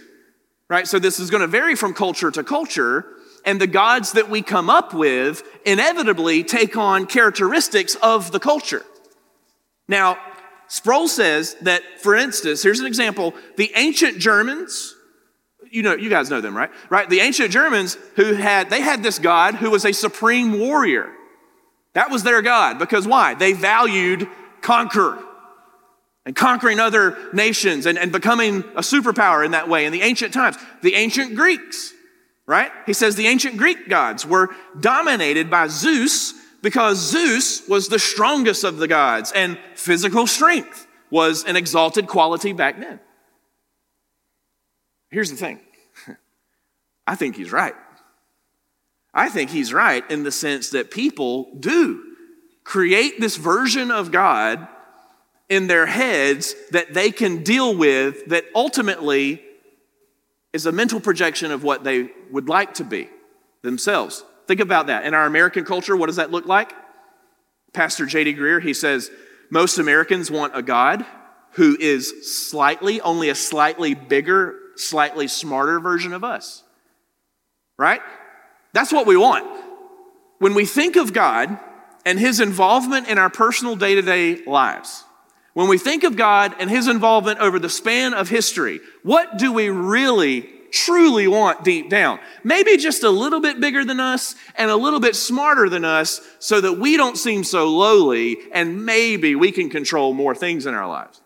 right? 0.68 0.86
So 0.86 0.98
this 0.98 1.18
is 1.18 1.30
going 1.30 1.40
to 1.40 1.46
vary 1.46 1.74
from 1.74 1.94
culture 1.94 2.30
to 2.30 2.44
culture, 2.44 3.06
and 3.44 3.60
the 3.60 3.66
gods 3.66 4.12
that 4.12 4.28
we 4.28 4.42
come 4.42 4.68
up 4.68 4.92
with 4.92 5.42
inevitably 5.64 6.44
take 6.44 6.76
on 6.76 7.06
characteristics 7.06 7.94
of 7.96 8.30
the 8.30 8.40
culture. 8.40 8.84
Now, 9.88 10.18
Sproul 10.68 11.08
says 11.08 11.56
that, 11.62 11.82
for 12.00 12.14
instance, 12.14 12.62
here's 12.62 12.80
an 12.80 12.86
example 12.86 13.34
the 13.56 13.72
ancient 13.74 14.18
Germans, 14.18 14.94
you 15.70 15.82
know, 15.82 15.94
you 15.94 16.10
guys 16.10 16.30
know 16.30 16.40
them, 16.40 16.56
right? 16.56 16.70
Right? 16.90 17.08
The 17.08 17.20
ancient 17.20 17.50
Germans 17.50 17.96
who 18.16 18.34
had, 18.34 18.70
they 18.70 18.80
had 18.80 19.02
this 19.02 19.18
God 19.18 19.54
who 19.54 19.70
was 19.70 19.84
a 19.84 19.92
supreme 19.92 20.58
warrior. 20.58 21.10
That 21.94 22.10
was 22.10 22.22
their 22.22 22.42
God 22.42 22.78
because 22.78 23.06
why? 23.06 23.34
They 23.34 23.52
valued 23.52 24.28
conquer 24.60 25.18
and 26.24 26.36
conquering 26.36 26.78
other 26.78 27.16
nations 27.32 27.86
and, 27.86 27.98
and 27.98 28.12
becoming 28.12 28.58
a 28.76 28.82
superpower 28.82 29.44
in 29.44 29.52
that 29.52 29.68
way 29.68 29.86
in 29.86 29.92
the 29.92 30.02
ancient 30.02 30.34
times. 30.34 30.56
The 30.82 30.94
ancient 30.94 31.34
Greeks, 31.34 31.92
right? 32.46 32.70
He 32.86 32.92
says 32.92 33.16
the 33.16 33.26
ancient 33.26 33.56
Greek 33.56 33.88
gods 33.88 34.26
were 34.26 34.50
dominated 34.78 35.50
by 35.50 35.68
Zeus 35.68 36.34
because 36.62 36.98
Zeus 36.98 37.66
was 37.66 37.88
the 37.88 37.98
strongest 37.98 38.64
of 38.64 38.76
the 38.76 38.88
gods 38.88 39.32
and 39.32 39.58
physical 39.74 40.26
strength 40.26 40.86
was 41.10 41.44
an 41.44 41.56
exalted 41.56 42.06
quality 42.06 42.52
back 42.52 42.78
then. 42.78 43.00
Here's 45.10 45.30
the 45.30 45.36
thing 45.36 45.60
I 47.06 47.14
think 47.14 47.36
he's 47.36 47.52
right. 47.52 47.74
I 49.14 49.28
think 49.28 49.50
he's 49.50 49.72
right 49.72 50.08
in 50.10 50.22
the 50.22 50.32
sense 50.32 50.70
that 50.70 50.90
people 50.90 51.50
do 51.58 52.04
create 52.64 53.20
this 53.20 53.36
version 53.36 53.90
of 53.90 54.12
God 54.12 54.68
in 55.48 55.66
their 55.66 55.86
heads 55.86 56.54
that 56.70 56.92
they 56.92 57.10
can 57.10 57.42
deal 57.42 57.74
with 57.74 58.26
that 58.26 58.44
ultimately 58.54 59.42
is 60.52 60.66
a 60.66 60.72
mental 60.72 61.00
projection 61.00 61.50
of 61.50 61.64
what 61.64 61.84
they 61.84 62.10
would 62.30 62.48
like 62.48 62.74
to 62.74 62.84
be 62.84 63.08
themselves. 63.62 64.22
Think 64.46 64.60
about 64.60 64.88
that. 64.88 65.04
In 65.04 65.14
our 65.14 65.26
American 65.26 65.64
culture, 65.64 65.96
what 65.96 66.06
does 66.06 66.16
that 66.16 66.30
look 66.30 66.46
like? 66.46 66.72
Pastor 67.72 68.06
J.D. 68.06 68.34
Greear, 68.34 68.62
he 68.62 68.74
says, 68.74 69.10
most 69.50 69.78
Americans 69.78 70.30
want 70.30 70.56
a 70.56 70.62
God 70.62 71.04
who 71.52 71.76
is 71.80 72.48
slightly, 72.48 73.00
only 73.00 73.30
a 73.30 73.34
slightly 73.34 73.94
bigger 73.94 74.54
slightly 74.78 75.28
smarter 75.28 75.80
version 75.80 76.12
of 76.12 76.24
us. 76.24 76.62
Right? 77.78 78.00
That's 78.72 78.92
what 78.92 79.06
we 79.06 79.16
want. 79.16 79.46
When 80.38 80.54
we 80.54 80.66
think 80.66 80.96
of 80.96 81.12
God 81.12 81.58
and 82.04 82.18
His 82.18 82.40
involvement 82.40 83.08
in 83.08 83.18
our 83.18 83.30
personal 83.30 83.76
day 83.76 83.94
to 83.94 84.02
day 84.02 84.44
lives, 84.44 85.04
when 85.54 85.68
we 85.68 85.78
think 85.78 86.04
of 86.04 86.16
God 86.16 86.54
and 86.60 86.70
His 86.70 86.86
involvement 86.86 87.40
over 87.40 87.58
the 87.58 87.68
span 87.68 88.14
of 88.14 88.28
history, 88.28 88.80
what 89.02 89.38
do 89.38 89.52
we 89.52 89.70
really, 89.70 90.48
truly 90.70 91.26
want 91.26 91.64
deep 91.64 91.90
down? 91.90 92.20
Maybe 92.44 92.76
just 92.76 93.02
a 93.02 93.10
little 93.10 93.40
bit 93.40 93.60
bigger 93.60 93.84
than 93.84 93.98
us 93.98 94.36
and 94.56 94.70
a 94.70 94.76
little 94.76 95.00
bit 95.00 95.16
smarter 95.16 95.68
than 95.68 95.84
us 95.84 96.20
so 96.38 96.60
that 96.60 96.74
we 96.74 96.96
don't 96.96 97.16
seem 97.16 97.42
so 97.42 97.68
lowly 97.68 98.36
and 98.52 98.84
maybe 98.84 99.34
we 99.34 99.50
can 99.50 99.70
control 99.70 100.14
more 100.14 100.34
things 100.34 100.66
in 100.66 100.74
our 100.74 100.86
lives. 100.86 101.20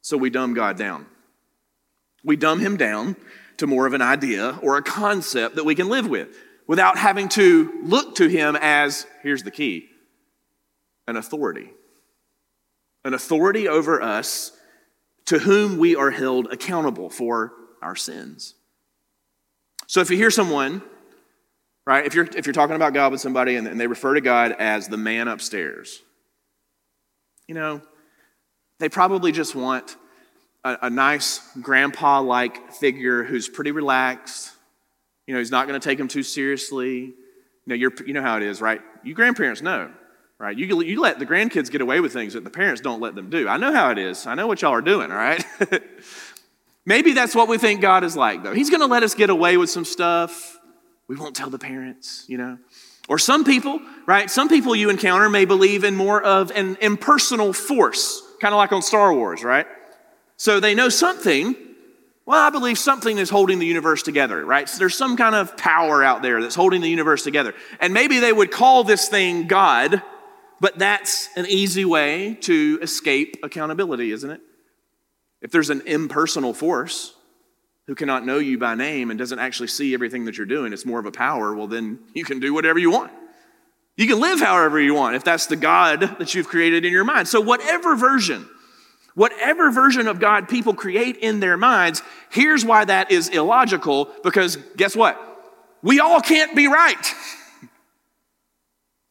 So 0.00 0.16
we 0.16 0.30
dumb 0.30 0.54
God 0.54 0.78
down. 0.78 1.04
We 2.26 2.36
dumb 2.36 2.58
him 2.58 2.76
down 2.76 3.16
to 3.58 3.66
more 3.66 3.86
of 3.86 3.94
an 3.94 4.02
idea 4.02 4.58
or 4.60 4.76
a 4.76 4.82
concept 4.82 5.54
that 5.54 5.64
we 5.64 5.76
can 5.76 5.88
live 5.88 6.08
with 6.08 6.36
without 6.66 6.98
having 6.98 7.28
to 7.30 7.80
look 7.84 8.16
to 8.16 8.26
him 8.26 8.58
as, 8.60 9.06
here's 9.22 9.44
the 9.44 9.52
key, 9.52 9.88
an 11.06 11.16
authority. 11.16 11.70
An 13.04 13.14
authority 13.14 13.68
over 13.68 14.02
us 14.02 14.50
to 15.26 15.38
whom 15.38 15.78
we 15.78 15.94
are 15.94 16.10
held 16.10 16.52
accountable 16.52 17.08
for 17.08 17.52
our 17.80 17.94
sins. 17.94 18.54
So 19.86 20.00
if 20.00 20.10
you 20.10 20.16
hear 20.16 20.32
someone, 20.32 20.82
right, 21.86 22.04
if 22.04 22.14
you're, 22.16 22.28
if 22.36 22.44
you're 22.44 22.52
talking 22.52 22.74
about 22.74 22.92
God 22.92 23.12
with 23.12 23.20
somebody 23.20 23.54
and, 23.54 23.68
and 23.68 23.80
they 23.80 23.86
refer 23.86 24.14
to 24.14 24.20
God 24.20 24.50
as 24.58 24.88
the 24.88 24.96
man 24.96 25.28
upstairs, 25.28 26.02
you 27.46 27.54
know, 27.54 27.80
they 28.80 28.88
probably 28.88 29.30
just 29.30 29.54
want 29.54 29.96
a, 30.66 30.86
a 30.86 30.90
nice 30.90 31.40
grandpa 31.62 32.20
like 32.20 32.72
figure 32.72 33.22
who's 33.22 33.48
pretty 33.48 33.70
relaxed. 33.70 34.52
You 35.26 35.34
know, 35.34 35.38
he's 35.38 35.50
not 35.50 35.68
going 35.68 35.80
to 35.80 35.88
take 35.88 35.98
him 35.98 36.08
too 36.08 36.22
seriously. 36.22 36.98
You 36.98 37.14
know, 37.66 37.74
you're, 37.74 37.92
you 38.04 38.12
know 38.12 38.22
how 38.22 38.36
it 38.36 38.42
is, 38.42 38.60
right? 38.60 38.80
You 39.04 39.14
grandparents 39.14 39.62
know, 39.62 39.90
right? 40.38 40.56
You, 40.56 40.82
you 40.82 41.00
let 41.00 41.18
the 41.18 41.26
grandkids 41.26 41.70
get 41.70 41.80
away 41.80 42.00
with 42.00 42.12
things 42.12 42.34
that 42.34 42.44
the 42.44 42.50
parents 42.50 42.80
don't 42.80 43.00
let 43.00 43.14
them 43.14 43.30
do. 43.30 43.48
I 43.48 43.56
know 43.56 43.72
how 43.72 43.90
it 43.90 43.98
is. 43.98 44.26
I 44.26 44.34
know 44.34 44.46
what 44.46 44.62
y'all 44.62 44.72
are 44.72 44.82
doing, 44.82 45.10
all 45.10 45.16
right? 45.16 45.44
Maybe 46.86 47.12
that's 47.12 47.34
what 47.34 47.48
we 47.48 47.58
think 47.58 47.80
God 47.80 48.04
is 48.04 48.16
like, 48.16 48.44
though. 48.44 48.52
He's 48.52 48.70
going 48.70 48.80
to 48.80 48.86
let 48.86 49.02
us 49.02 49.14
get 49.14 49.30
away 49.30 49.56
with 49.56 49.70
some 49.70 49.84
stuff. 49.84 50.58
We 51.08 51.16
won't 51.16 51.34
tell 51.34 51.50
the 51.50 51.58
parents, 51.58 52.24
you 52.28 52.38
know. 52.38 52.58
Or 53.08 53.18
some 53.18 53.44
people, 53.44 53.80
right? 54.06 54.28
Some 54.30 54.48
people 54.48 54.74
you 54.74 54.90
encounter 54.90 55.28
may 55.28 55.44
believe 55.44 55.84
in 55.84 55.94
more 55.94 56.20
of 56.22 56.50
an 56.52 56.76
impersonal 56.80 57.52
force 57.52 58.22
kind 58.40 58.52
of 58.52 58.58
like 58.58 58.72
on 58.72 58.82
Star 58.82 59.14
Wars, 59.14 59.42
right? 59.42 59.66
So 60.36 60.60
they 60.60 60.74
know 60.74 60.88
something. 60.88 61.56
Well, 62.26 62.44
I 62.44 62.50
believe 62.50 62.78
something 62.78 63.18
is 63.18 63.30
holding 63.30 63.58
the 63.58 63.66
universe 63.66 64.02
together, 64.02 64.44
right? 64.44 64.68
So 64.68 64.78
there's 64.78 64.96
some 64.96 65.16
kind 65.16 65.34
of 65.34 65.56
power 65.56 66.02
out 66.02 66.22
there 66.22 66.42
that's 66.42 66.54
holding 66.54 66.80
the 66.80 66.88
universe 66.88 67.22
together. 67.22 67.54
And 67.80 67.94
maybe 67.94 68.18
they 68.18 68.32
would 68.32 68.50
call 68.50 68.84
this 68.84 69.08
thing 69.08 69.46
God, 69.46 70.02
but 70.60 70.78
that's 70.78 71.28
an 71.36 71.46
easy 71.46 71.84
way 71.84 72.34
to 72.42 72.78
escape 72.82 73.38
accountability, 73.42 74.10
isn't 74.10 74.30
it? 74.30 74.40
If 75.40 75.52
there's 75.52 75.70
an 75.70 75.82
impersonal 75.86 76.52
force 76.52 77.14
who 77.86 77.94
cannot 77.94 78.26
know 78.26 78.38
you 78.38 78.58
by 78.58 78.74
name 78.74 79.10
and 79.10 79.18
doesn't 79.18 79.38
actually 79.38 79.68
see 79.68 79.94
everything 79.94 80.24
that 80.24 80.36
you're 80.36 80.46
doing, 80.46 80.72
it's 80.72 80.84
more 80.84 80.98
of 80.98 81.06
a 81.06 81.12
power, 81.12 81.54
well, 81.54 81.68
then 81.68 82.00
you 82.14 82.24
can 82.24 82.40
do 82.40 82.52
whatever 82.52 82.80
you 82.80 82.90
want. 82.90 83.12
You 83.96 84.06
can 84.06 84.20
live 84.20 84.40
however 84.40 84.80
you 84.80 84.94
want 84.94 85.14
if 85.14 85.24
that's 85.24 85.46
the 85.46 85.56
God 85.56 86.00
that 86.18 86.34
you've 86.34 86.48
created 86.48 86.84
in 86.84 86.92
your 86.92 87.04
mind. 87.04 87.28
So, 87.28 87.40
whatever 87.40 87.94
version, 87.94 88.48
whatever 89.16 89.72
version 89.72 90.06
of 90.06 90.20
God 90.20 90.48
people 90.48 90.74
create 90.74 91.16
in 91.16 91.40
their 91.40 91.56
minds, 91.56 92.02
here's 92.30 92.64
why 92.64 92.84
that 92.84 93.10
is 93.10 93.28
illogical 93.30 94.08
because 94.22 94.56
guess 94.76 94.94
what? 94.94 95.20
We 95.82 95.98
all 95.98 96.20
can't 96.20 96.54
be 96.54 96.68
right. 96.68 97.14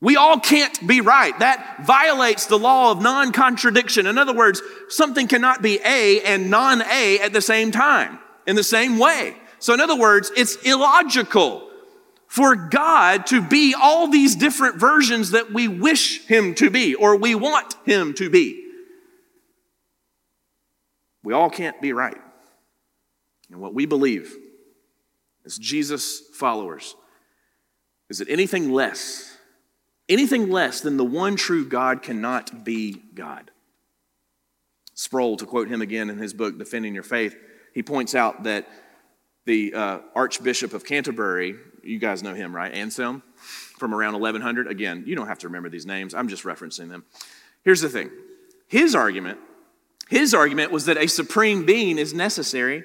We 0.02 0.18
all 0.18 0.40
can't 0.40 0.86
be 0.86 1.02
right. 1.02 1.38
That 1.40 1.84
violates 1.86 2.46
the 2.46 2.60
law 2.60 2.92
of 2.92 3.02
non 3.02 3.32
contradiction. 3.32 4.06
In 4.06 4.18
other 4.18 4.36
words, 4.36 4.62
something 4.88 5.28
cannot 5.28 5.62
be 5.62 5.80
A 5.84 6.22
and 6.22 6.52
non 6.52 6.84
A 6.84 7.20
at 7.20 7.34
the 7.34 7.42
same 7.42 7.72
time, 7.72 8.20
in 8.46 8.56
the 8.56 8.64
same 8.64 9.00
way. 9.00 9.36
So, 9.58 9.74
in 9.74 9.82
other 9.82 9.96
words, 9.96 10.32
it's 10.38 10.58
illogical 10.58 11.68
for 12.28 12.56
God 12.56 13.26
to 13.28 13.42
be 13.42 13.74
all 13.74 14.08
these 14.08 14.36
different 14.36 14.76
versions 14.76 15.32
that 15.32 15.52
we 15.52 15.68
wish 15.68 16.24
Him 16.28 16.54
to 16.56 16.70
be 16.70 16.94
or 16.94 17.16
we 17.16 17.34
want 17.34 17.76
Him 17.86 18.14
to 18.16 18.30
be. 18.30 18.65
We 21.26 21.34
all 21.34 21.50
can't 21.50 21.82
be 21.82 21.92
right. 21.92 22.18
And 23.52 23.60
what 23.60 23.74
we 23.74 23.86
believe 23.86 24.34
as 25.46 25.58
Jesus 25.58 26.22
followers 26.34 26.96
is 28.10 28.20
that 28.20 28.30
anything 28.30 28.72
less 28.72 29.36
Anything 30.08 30.52
less 30.52 30.82
than 30.82 30.98
the 30.98 31.04
one 31.04 31.36
true 31.36 31.68
God 31.68 32.04
cannot 32.04 32.64
be 32.64 33.02
God. 33.16 33.50
Sproul, 34.94 35.36
to 35.38 35.46
quote 35.46 35.68
him 35.68 35.82
again 35.82 36.10
in 36.10 36.18
his 36.18 36.34
book, 36.34 36.58
Defending 36.58 36.94
Your 36.94 37.04
Faith, 37.04 37.36
he 37.74 37.82
points 37.82 38.14
out 38.14 38.44
that 38.44 38.68
the 39.46 39.74
uh, 39.74 40.00
Archbishop 40.16 40.74
of 40.74 40.86
Canterbury, 40.86 41.56
you 41.84 42.00
guys 42.00 42.24
know 42.24 42.34
him, 42.34 42.56
right? 42.56 42.72
Anselm, 42.72 43.24
from 43.36 43.94
around 43.94 44.14
1100. 44.14 44.68
Again, 44.68 45.04
you 45.06 45.16
don't 45.16 45.28
have 45.28 45.40
to 45.40 45.48
remember 45.48 45.70
these 45.70 45.86
names, 45.86 46.14
I'm 46.14 46.28
just 46.28 46.44
referencing 46.44 46.90
them. 46.90 47.04
Here's 47.64 47.82
the 47.82 47.90
thing 47.90 48.12
his 48.68 48.94
argument, 48.94 49.40
his 50.10 50.34
argument 50.34 50.72
was 50.72 50.86
that 50.86 50.98
a 50.98 51.08
supreme 51.08 51.66
being 51.66 51.98
is 51.98 52.14
necessary. 52.14 52.84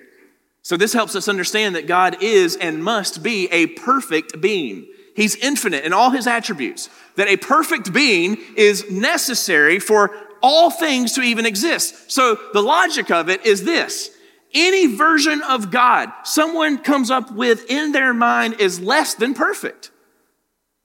So 0.62 0.76
this 0.76 0.92
helps 0.92 1.14
us 1.16 1.28
understand 1.28 1.74
that 1.74 1.86
God 1.86 2.22
is 2.22 2.56
and 2.56 2.82
must 2.82 3.22
be 3.22 3.48
a 3.50 3.66
perfect 3.66 4.40
being. 4.40 4.86
He's 5.16 5.36
infinite 5.36 5.84
in 5.84 5.92
all 5.92 6.10
his 6.10 6.26
attributes, 6.26 6.88
that 7.16 7.28
a 7.28 7.36
perfect 7.36 7.92
being 7.92 8.38
is 8.56 8.90
necessary 8.90 9.78
for 9.78 10.14
all 10.42 10.70
things 10.70 11.12
to 11.14 11.22
even 11.22 11.44
exist. 11.44 12.10
So 12.10 12.38
the 12.52 12.62
logic 12.62 13.10
of 13.10 13.28
it 13.28 13.44
is 13.44 13.64
this 13.64 14.10
any 14.52 14.86
version 14.86 15.42
of 15.42 15.70
God 15.70 16.10
someone 16.24 16.78
comes 16.78 17.10
up 17.10 17.30
with 17.30 17.70
in 17.70 17.92
their 17.92 18.12
mind 18.12 18.60
is 18.60 18.80
less 18.80 19.14
than 19.14 19.34
perfect. 19.34 19.89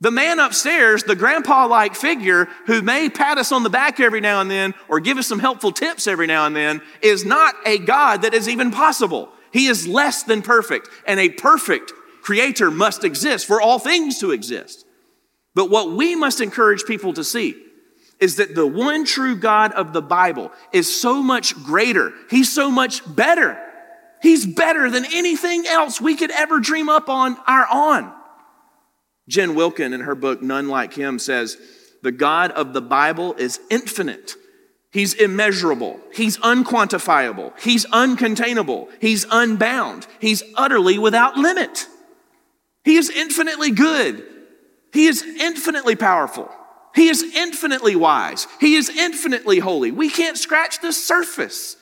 The 0.06 0.12
man 0.12 0.40
upstairs, 0.40 1.04
the 1.04 1.16
grandpa 1.16 1.66
like 1.66 1.96
figure 1.96 2.46
who 2.68 2.84
may 2.84 3.10
pat 3.10 3.40
us 3.40 3.52
on 3.52 3.64
the 3.64 3.72
back 3.72 4.00
every 4.00 4.22
now 4.22 4.40
and 4.40 4.52
then 4.52 4.76
or 4.88 5.00
give 5.00 5.18
us 5.18 5.26
some 5.26 5.40
helpful 5.40 5.72
tips 5.72 6.06
every 6.06 6.28
now 6.28 6.46
and 6.46 6.56
then, 6.56 6.84
is 7.02 7.26
not 7.26 7.56
a 7.66 7.80
God 7.80 8.22
that 8.22 8.36
is 8.36 8.48
even 8.48 8.70
possible. 8.70 9.30
He 9.52 9.66
is 9.66 9.88
less 9.88 10.22
than 10.22 10.44
perfect, 10.44 10.90
and 11.08 11.20
a 11.20 11.30
perfect 11.30 11.92
creator 12.22 12.70
must 12.70 13.04
exist 13.04 13.48
for 13.48 13.60
all 13.60 13.80
things 13.80 14.20
to 14.20 14.30
exist. 14.30 14.86
But 15.56 15.72
what 15.72 15.94
we 15.94 16.16
must 16.16 16.40
encourage 16.40 16.86
people 16.86 17.14
to 17.14 17.24
see 17.24 17.60
is 18.20 18.36
that 18.36 18.54
the 18.54 18.68
one 18.68 19.06
true 19.06 19.36
God 19.36 19.72
of 19.72 19.92
the 19.92 20.04
Bible 20.04 20.52
is 20.72 21.02
so 21.02 21.24
much 21.24 21.56
greater. 21.64 22.14
He's 22.30 22.54
so 22.54 22.70
much 22.70 23.02
better. 23.16 23.60
He's 24.22 24.46
better 24.46 24.88
than 24.92 25.06
anything 25.12 25.66
else 25.66 26.00
we 26.00 26.16
could 26.16 26.30
ever 26.30 26.60
dream 26.60 26.90
up 26.90 27.10
on 27.10 27.38
our 27.48 27.66
own. 27.74 28.12
Jen 29.28 29.56
Wilkin, 29.56 29.94
in 29.94 30.02
her 30.02 30.16
book 30.16 30.42
None 30.42 30.68
Like 30.68 30.94
Him, 30.94 31.20
says, 31.20 31.58
The 32.04 32.12
God 32.12 32.52
of 32.52 32.74
the 32.74 32.82
Bible 32.82 33.34
is 33.34 33.60
infinite. 33.70 34.36
He's 34.92 35.14
immeasurable. 35.14 36.00
He's 36.14 36.38
unquantifiable. 36.38 37.52
He's 37.60 37.86
uncontainable. 37.88 38.88
He's 39.02 39.26
unbound. 39.30 40.08
He's 40.22 40.42
utterly 40.56 40.98
without 40.98 41.36
limit. 41.36 41.88
He 42.86 42.96
is 42.96 43.10
infinitely 43.10 43.72
good. 43.72 44.24
He 44.94 45.08
is 45.08 45.22
infinitely 45.22 45.98
powerful. 45.98 46.50
He 46.94 47.10
is 47.10 47.22
infinitely 47.36 47.98
wise. 47.98 48.48
He 48.62 48.76
is 48.76 48.90
infinitely 48.90 49.60
holy. 49.60 49.92
We 49.92 50.10
can't 50.10 50.38
scratch 50.38 50.80
the 50.80 50.94
surface 50.94 51.76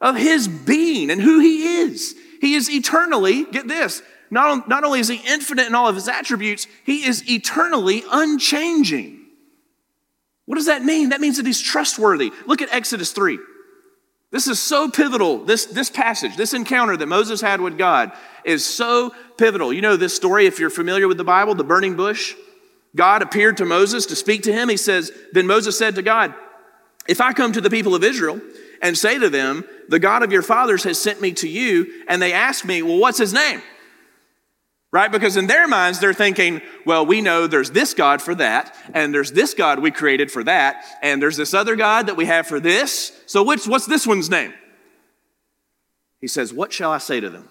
of 0.00 0.16
his 0.16 0.48
being 0.48 1.10
and 1.10 1.20
who 1.20 1.40
he 1.40 1.80
is. 1.80 2.14
He 2.40 2.54
is 2.54 2.70
eternally, 2.70 3.44
get 3.44 3.68
this, 3.68 4.00
not, 4.30 4.68
not 4.68 4.84
only 4.84 5.00
is 5.00 5.08
he 5.08 5.20
infinite 5.26 5.66
in 5.66 5.74
all 5.74 5.88
of 5.88 5.94
his 5.94 6.08
attributes, 6.08 6.66
he 6.84 7.06
is 7.06 7.28
eternally 7.30 8.02
unchanging. 8.10 9.24
What 10.46 10.56
does 10.56 10.66
that 10.66 10.84
mean? 10.84 11.10
That 11.10 11.20
means 11.20 11.36
that 11.36 11.46
he's 11.46 11.60
trustworthy. 11.60 12.32
Look 12.46 12.62
at 12.62 12.72
Exodus 12.72 13.12
3. 13.12 13.38
This 14.30 14.48
is 14.48 14.60
so 14.60 14.90
pivotal. 14.90 15.44
This, 15.44 15.66
this 15.66 15.90
passage, 15.90 16.36
this 16.36 16.54
encounter 16.54 16.96
that 16.96 17.06
Moses 17.06 17.40
had 17.40 17.60
with 17.60 17.78
God 17.78 18.12
is 18.44 18.64
so 18.64 19.14
pivotal. 19.36 19.72
You 19.72 19.82
know 19.82 19.96
this 19.96 20.14
story, 20.14 20.46
if 20.46 20.58
you're 20.58 20.70
familiar 20.70 21.08
with 21.08 21.16
the 21.16 21.24
Bible, 21.24 21.54
the 21.54 21.64
burning 21.64 21.96
bush. 21.96 22.34
God 22.94 23.22
appeared 23.22 23.58
to 23.58 23.64
Moses 23.64 24.06
to 24.06 24.16
speak 24.16 24.42
to 24.44 24.52
him. 24.52 24.68
He 24.68 24.76
says, 24.76 25.12
Then 25.32 25.46
Moses 25.46 25.78
said 25.78 25.94
to 25.96 26.02
God, 26.02 26.34
If 27.08 27.20
I 27.20 27.32
come 27.32 27.52
to 27.52 27.60
the 27.60 27.70
people 27.70 27.94
of 27.94 28.02
Israel 28.02 28.40
and 28.80 28.96
say 28.96 29.18
to 29.18 29.28
them, 29.28 29.64
The 29.88 29.98
God 29.98 30.22
of 30.22 30.32
your 30.32 30.42
fathers 30.42 30.84
has 30.84 31.00
sent 31.00 31.20
me 31.20 31.32
to 31.34 31.48
you, 31.48 32.04
and 32.08 32.20
they 32.20 32.32
ask 32.32 32.64
me, 32.64 32.82
Well, 32.82 32.98
what's 32.98 33.18
his 33.18 33.32
name? 33.32 33.62
Right? 34.92 35.10
Because 35.10 35.36
in 35.36 35.46
their 35.46 35.66
minds, 35.68 35.98
they're 35.98 36.14
thinking, 36.14 36.62
well, 36.84 37.04
we 37.04 37.20
know 37.20 37.46
there's 37.46 37.70
this 37.70 37.94
God 37.94 38.22
for 38.22 38.34
that, 38.36 38.74
and 38.94 39.12
there's 39.12 39.32
this 39.32 39.54
God 39.54 39.80
we 39.80 39.90
created 39.90 40.30
for 40.30 40.44
that, 40.44 40.84
and 41.02 41.20
there's 41.20 41.36
this 41.36 41.54
other 41.54 41.76
God 41.76 42.06
that 42.06 42.16
we 42.16 42.26
have 42.26 42.46
for 42.46 42.60
this. 42.60 43.12
So 43.26 43.42
which, 43.42 43.66
what's 43.66 43.86
this 43.86 44.06
one's 44.06 44.30
name? 44.30 44.54
He 46.20 46.28
says, 46.28 46.52
What 46.52 46.72
shall 46.72 46.92
I 46.92 46.98
say 46.98 47.20
to 47.20 47.30
them? 47.30 47.48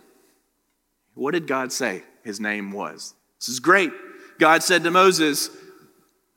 What 1.14 1.32
did 1.32 1.48
God 1.48 1.72
say 1.72 2.04
his 2.24 2.40
name 2.40 2.72
was? 2.72 3.14
This 3.40 3.50
is 3.50 3.60
great. 3.60 3.92
God 4.40 4.64
said 4.64 4.84
to 4.84 4.92
Moses, 4.92 5.50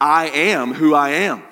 I 0.00 0.28
am 0.28 0.74
who 0.74 0.94
I 0.94 1.10
am. 1.10 1.42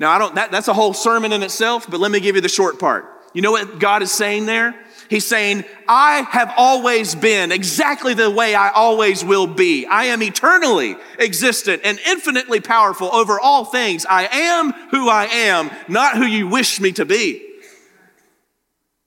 Now, 0.00 0.12
I 0.12 0.18
don't, 0.18 0.34
that, 0.36 0.50
that's 0.50 0.68
a 0.68 0.74
whole 0.74 0.94
sermon 0.94 1.32
in 1.32 1.42
itself, 1.42 1.90
but 1.90 2.00
let 2.00 2.10
me 2.10 2.20
give 2.20 2.36
you 2.36 2.40
the 2.40 2.48
short 2.48 2.78
part. 2.78 3.04
You 3.34 3.42
know 3.42 3.50
what 3.50 3.78
God 3.78 4.02
is 4.02 4.12
saying 4.12 4.46
there? 4.46 4.74
He's 5.08 5.26
saying, 5.26 5.64
I 5.88 6.20
have 6.30 6.52
always 6.56 7.14
been 7.14 7.50
exactly 7.50 8.12
the 8.12 8.30
way 8.30 8.54
I 8.54 8.68
always 8.70 9.24
will 9.24 9.46
be. 9.46 9.86
I 9.86 10.04
am 10.06 10.22
eternally 10.22 10.96
existent 11.18 11.82
and 11.84 11.98
infinitely 12.06 12.60
powerful 12.60 13.12
over 13.14 13.40
all 13.40 13.64
things. 13.64 14.04
I 14.04 14.26
am 14.26 14.72
who 14.90 15.08
I 15.08 15.24
am, 15.24 15.70
not 15.88 16.16
who 16.16 16.26
you 16.26 16.46
wish 16.46 16.78
me 16.78 16.92
to 16.92 17.06
be. 17.06 17.42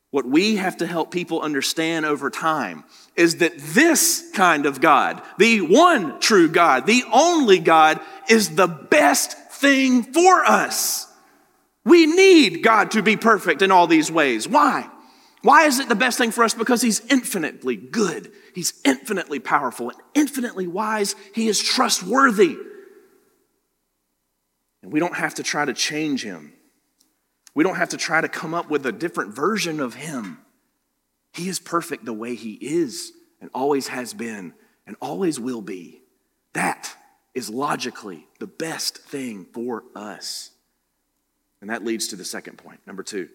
What 0.10 0.26
we 0.26 0.58
have 0.58 0.78
to 0.78 0.88
help 0.88 1.12
people 1.12 1.40
understand 1.40 2.06
over 2.06 2.30
time 2.30 2.84
is 3.16 3.38
that 3.38 3.58
this 3.58 4.30
kind 4.34 4.66
of 4.66 4.82
God, 4.82 5.22
the 5.38 5.62
one 5.62 6.20
true 6.20 6.50
God, 6.50 6.86
the 6.86 7.04
only 7.14 7.60
God, 7.60 8.00
is 8.28 8.56
the 8.56 8.68
best 8.68 9.38
thing 9.52 10.04
for 10.04 10.44
us. 10.44 11.08
We 11.86 12.08
need 12.08 12.64
God 12.64 12.92
to 12.92 13.02
be 13.02 13.16
perfect 13.18 13.62
in 13.62 13.72
all 13.72 13.88
these 13.88 14.12
ways. 14.12 14.48
Why? 14.48 14.90
Why 15.44 15.66
is 15.66 15.80
it 15.80 15.90
the 15.90 15.96
best 15.96 16.18
thing 16.18 16.32
for 16.32 16.44
us? 16.44 16.54
Because 16.54 16.82
He's 16.82 17.00
infinitely 17.08 17.76
good, 17.76 18.32
He's 18.54 18.74
infinitely 18.86 19.40
powerful, 19.40 19.90
and 19.90 20.00
infinitely 20.14 20.68
wise. 20.68 21.16
He 21.34 21.48
is 21.48 21.62
trustworthy. 21.62 22.58
And 24.84 24.92
we 24.92 25.00
don't 25.00 25.16
have 25.16 25.36
to 25.36 25.44
try 25.44 25.66
to 25.66 25.74
change 25.74 26.24
Him. 26.24 26.54
We 27.54 27.64
don't 27.64 27.76
have 27.76 27.90
to 27.90 27.98
try 27.98 28.22
to 28.22 28.30
come 28.30 28.54
up 28.54 28.70
with 28.70 28.86
a 28.86 28.92
different 28.92 29.36
version 29.36 29.80
of 29.80 29.96
Him. 29.96 30.40
He 31.34 31.50
is 31.50 31.60
perfect 31.60 32.06
the 32.06 32.14
way 32.14 32.36
He 32.36 32.54
is 32.54 33.12
and 33.40 33.50
always 33.54 33.88
has 33.88 34.14
been 34.14 34.54
and 34.86 34.96
always 35.02 35.40
will 35.40 35.62
be. 35.62 36.02
That 36.54 36.96
is 37.34 37.50
logically 37.50 38.28
the 38.40 38.48
best 38.48 38.98
thing 38.98 39.46
for 39.54 39.84
us. 39.96 40.52
And 41.62 41.70
that 41.70 41.86
leads 41.86 42.08
to 42.10 42.16
the 42.16 42.26
second 42.26 42.58
point, 42.58 42.82
number 42.86 43.04
two. 43.04 43.30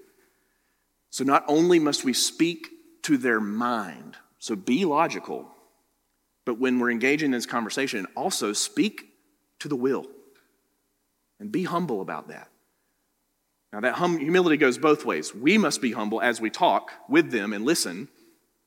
So 1.16 1.24
not 1.24 1.46
only 1.48 1.78
must 1.78 2.04
we 2.04 2.12
speak 2.12 2.68
to 3.04 3.16
their 3.16 3.40
mind, 3.40 4.18
so 4.38 4.54
be 4.54 4.84
logical, 4.84 5.48
but 6.44 6.58
when 6.58 6.78
we're 6.78 6.90
engaging 6.90 7.28
in 7.28 7.30
this 7.30 7.46
conversation, 7.46 8.06
also 8.14 8.52
speak 8.52 9.06
to 9.60 9.68
the 9.68 9.76
will 9.76 10.04
and 11.40 11.50
be 11.50 11.62
humble 11.62 12.02
about 12.02 12.28
that. 12.28 12.50
Now, 13.72 13.80
that 13.80 13.94
hum- 13.94 14.18
humility 14.18 14.58
goes 14.58 14.76
both 14.76 15.06
ways. 15.06 15.34
We 15.34 15.56
must 15.56 15.80
be 15.80 15.92
humble 15.92 16.20
as 16.20 16.38
we 16.38 16.50
talk 16.50 16.92
with 17.08 17.30
them 17.30 17.54
and 17.54 17.64
listen. 17.64 18.08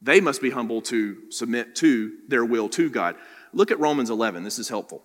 They 0.02 0.20
must 0.20 0.42
be 0.42 0.50
humble 0.50 0.82
to 0.82 1.30
submit 1.30 1.76
to 1.76 2.14
their 2.30 2.44
will 2.44 2.68
to 2.70 2.90
God. 2.90 3.16
Look 3.54 3.70
at 3.70 3.80
Romans 3.80 4.10
11. 4.10 4.44
This 4.44 4.58
is 4.58 4.70
helpful. 4.70 5.04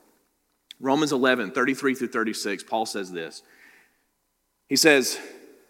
Romans 0.80 1.12
11, 1.12 1.50
33 1.50 1.94
through 1.94 2.08
36, 2.08 2.62
Paul 2.62 2.86
says 2.86 3.12
this. 3.12 3.42
He 4.66 4.76
says, 4.76 5.18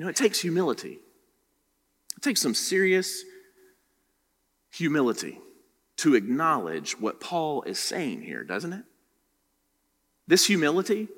You 0.00 0.06
know, 0.06 0.10
it 0.10 0.16
takes 0.16 0.40
humility. 0.40 0.98
It 2.16 2.22
takes 2.22 2.40
some 2.40 2.54
serious 2.54 3.22
humility 4.72 5.38
to 5.98 6.14
acknowledge 6.14 6.98
what 6.98 7.20
Paul 7.20 7.64
is 7.64 7.78
saying 7.78 8.22
here, 8.22 8.42
doesn't 8.42 8.72
it? 8.72 8.84
This 10.26 10.46
humility 10.46 11.08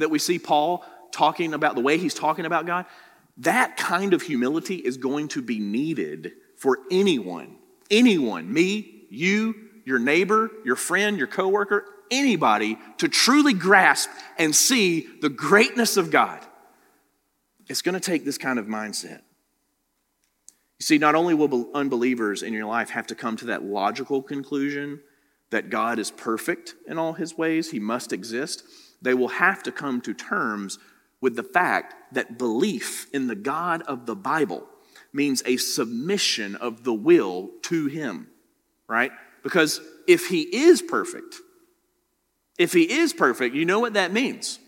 that 0.00 0.10
we 0.10 0.18
see 0.18 0.38
Paul 0.38 0.84
talking 1.12 1.54
about, 1.54 1.76
the 1.76 1.80
way 1.80 1.96
he's 1.96 2.12
talking 2.12 2.44
about 2.44 2.66
God, 2.66 2.84
that 3.38 3.78
kind 3.78 4.12
of 4.12 4.20
humility 4.20 4.76
is 4.76 4.98
going 4.98 5.28
to 5.28 5.40
be 5.40 5.58
needed 5.58 6.32
for 6.58 6.80
anyone. 6.90 7.56
Anyone, 7.90 8.52
me, 8.52 9.06
you, 9.08 9.54
your 9.86 9.98
neighbor, 9.98 10.50
your 10.62 10.76
friend, 10.76 11.16
your 11.16 11.26
coworker, 11.26 11.86
anybody 12.10 12.76
to 12.98 13.08
truly 13.08 13.54
grasp 13.54 14.10
and 14.36 14.54
see 14.54 15.08
the 15.22 15.30
greatness 15.30 15.96
of 15.96 16.10
God. 16.10 16.44
It's 17.70 17.82
going 17.82 17.94
to 17.94 18.00
take 18.00 18.24
this 18.24 18.36
kind 18.36 18.58
of 18.58 18.66
mindset. 18.66 19.20
You 20.80 20.84
see, 20.84 20.98
not 20.98 21.14
only 21.14 21.34
will 21.34 21.68
unbelievers 21.72 22.42
in 22.42 22.52
your 22.52 22.66
life 22.66 22.90
have 22.90 23.06
to 23.06 23.14
come 23.14 23.36
to 23.36 23.44
that 23.46 23.62
logical 23.62 24.22
conclusion 24.22 25.00
that 25.50 25.70
God 25.70 26.00
is 26.00 26.10
perfect 26.10 26.74
in 26.88 26.98
all 26.98 27.12
his 27.12 27.38
ways, 27.38 27.70
he 27.70 27.78
must 27.78 28.12
exist, 28.12 28.64
they 29.00 29.14
will 29.14 29.28
have 29.28 29.62
to 29.62 29.70
come 29.70 30.00
to 30.00 30.12
terms 30.12 30.80
with 31.20 31.36
the 31.36 31.44
fact 31.44 31.94
that 32.12 32.38
belief 32.38 33.06
in 33.12 33.28
the 33.28 33.36
God 33.36 33.82
of 33.82 34.04
the 34.04 34.16
Bible 34.16 34.66
means 35.12 35.40
a 35.46 35.56
submission 35.56 36.56
of 36.56 36.82
the 36.82 36.94
will 36.94 37.50
to 37.62 37.86
him, 37.86 38.26
right? 38.88 39.12
Because 39.44 39.80
if 40.08 40.26
he 40.26 40.40
is 40.42 40.82
perfect, 40.82 41.36
if 42.58 42.72
he 42.72 42.90
is 42.90 43.12
perfect, 43.12 43.54
you 43.54 43.64
know 43.64 43.78
what 43.78 43.94
that 43.94 44.12
means? 44.12 44.58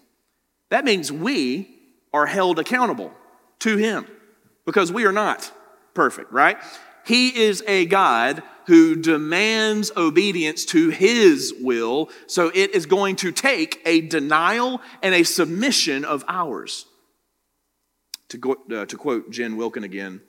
That 0.71 0.85
means 0.85 1.11
we 1.11 1.82
are 2.12 2.27
held 2.27 2.59
accountable 2.59 3.12
to 3.61 3.77
him 3.77 4.07
because 4.64 4.92
we 4.92 5.05
are 5.05 5.12
not 5.12 5.51
perfect, 5.94 6.33
right? 6.33 6.59
He 7.05 7.40
is 7.40 7.62
a 7.66 7.87
God 7.87 8.42
who 8.66 8.94
demands 8.94 9.90
obedience 9.96 10.64
to 10.66 10.90
his 10.90 11.53
will, 11.61 12.11
so 12.27 12.51
it 12.55 12.75
is 12.75 12.87
going 12.87 13.16
to 13.16 13.33
take 13.33 13.81
a 13.85 14.03
denial 14.03 14.81
and 15.03 15.14
a 15.14 15.25
submission 15.25 16.05
of 16.05 16.25
ours. 16.29 16.87
To, 18.29 18.38
go, 18.38 18.57
uh, 18.72 18.87
to 18.87 18.96
quote 18.96 19.31
Jen 19.31 19.57
Wilkin 19.57 19.85
again 19.85 20.20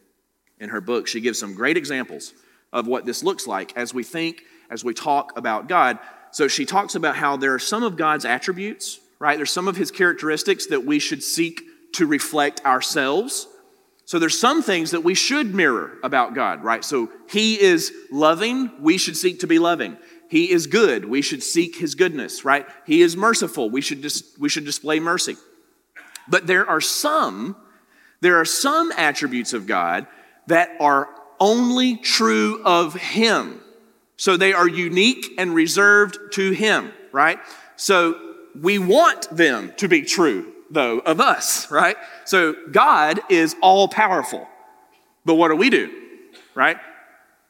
in 0.59 0.69
her 0.69 0.81
book, 0.81 1.07
she 1.07 1.21
gives 1.21 1.39
some 1.39 1.53
great 1.53 1.77
examples 1.77 2.33
of 2.73 2.87
what 2.87 3.05
this 3.05 3.23
looks 3.23 3.45
like 3.45 3.77
as 3.77 3.93
we 3.93 4.03
think, 4.03 4.41
as 4.69 4.83
we 4.83 4.93
talk 4.93 5.37
about 5.37 5.69
God. 5.69 5.99
So 6.31 6.47
she 6.47 6.65
talks 6.65 6.95
about 6.95 7.15
how 7.15 7.37
there 7.37 7.53
are 7.53 7.59
some 7.59 7.83
of 7.83 7.95
God's 7.95 8.25
attributes, 8.25 8.99
right? 9.19 9.37
There's 9.37 9.51
some 9.51 9.67
of 9.67 9.77
his 9.77 9.91
characteristics 9.91 10.65
that 10.67 10.83
we 10.83 10.97
should 10.97 11.21
seek 11.21 11.61
to 11.93 12.05
reflect 12.05 12.65
ourselves. 12.65 13.47
So 14.05 14.19
there's 14.19 14.37
some 14.37 14.61
things 14.61 14.91
that 14.91 15.03
we 15.03 15.15
should 15.15 15.55
mirror 15.55 15.97
about 16.03 16.35
God, 16.35 16.63
right? 16.63 16.83
So 16.83 17.09
he 17.29 17.59
is 17.59 17.93
loving, 18.11 18.71
we 18.81 18.97
should 18.97 19.15
seek 19.15 19.39
to 19.39 19.47
be 19.47 19.59
loving. 19.59 19.97
He 20.29 20.51
is 20.51 20.67
good, 20.67 21.05
we 21.05 21.21
should 21.21 21.43
seek 21.43 21.77
his 21.77 21.95
goodness, 21.95 22.43
right? 22.43 22.65
He 22.85 23.01
is 23.01 23.15
merciful, 23.15 23.69
we 23.69 23.81
should 23.81 24.01
dis- 24.01 24.35
we 24.39 24.49
should 24.49 24.65
display 24.65 24.99
mercy. 24.99 25.37
But 26.27 26.47
there 26.47 26.67
are 26.67 26.81
some 26.81 27.55
there 28.21 28.39
are 28.39 28.45
some 28.45 28.91
attributes 28.93 29.51
of 29.51 29.67
God 29.67 30.07
that 30.47 30.69
are 30.79 31.09
only 31.41 31.97
true 31.97 32.61
of 32.63 32.93
him. 32.93 33.59
So 34.15 34.37
they 34.37 34.53
are 34.53 34.67
unique 34.67 35.33
and 35.37 35.53
reserved 35.53 36.17
to 36.33 36.51
him, 36.51 36.93
right? 37.11 37.37
So 37.75 38.17
we 38.59 38.79
want 38.79 39.29
them 39.29 39.73
to 39.77 39.89
be 39.89 40.03
true 40.03 40.52
though, 40.73 40.99
of 40.99 41.19
us, 41.19 41.69
right? 41.71 41.95
So 42.25 42.55
God 42.71 43.19
is 43.29 43.55
all 43.61 43.87
powerful. 43.87 44.47
But 45.25 45.35
what 45.35 45.49
do 45.49 45.55
we 45.55 45.69
do, 45.69 45.91
right? 46.55 46.77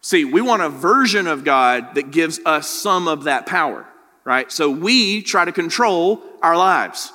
See, 0.01 0.25
we 0.25 0.41
want 0.41 0.61
a 0.61 0.69
version 0.69 1.27
of 1.27 1.43
God 1.43 1.95
that 1.95 2.11
gives 2.11 2.39
us 2.45 2.69
some 2.69 3.07
of 3.07 3.23
that 3.23 3.45
power, 3.45 3.85
right? 4.25 4.51
So 4.51 4.69
we 4.69 5.21
try 5.21 5.45
to 5.45 5.51
control 5.51 6.21
our 6.41 6.57
lives. 6.57 7.11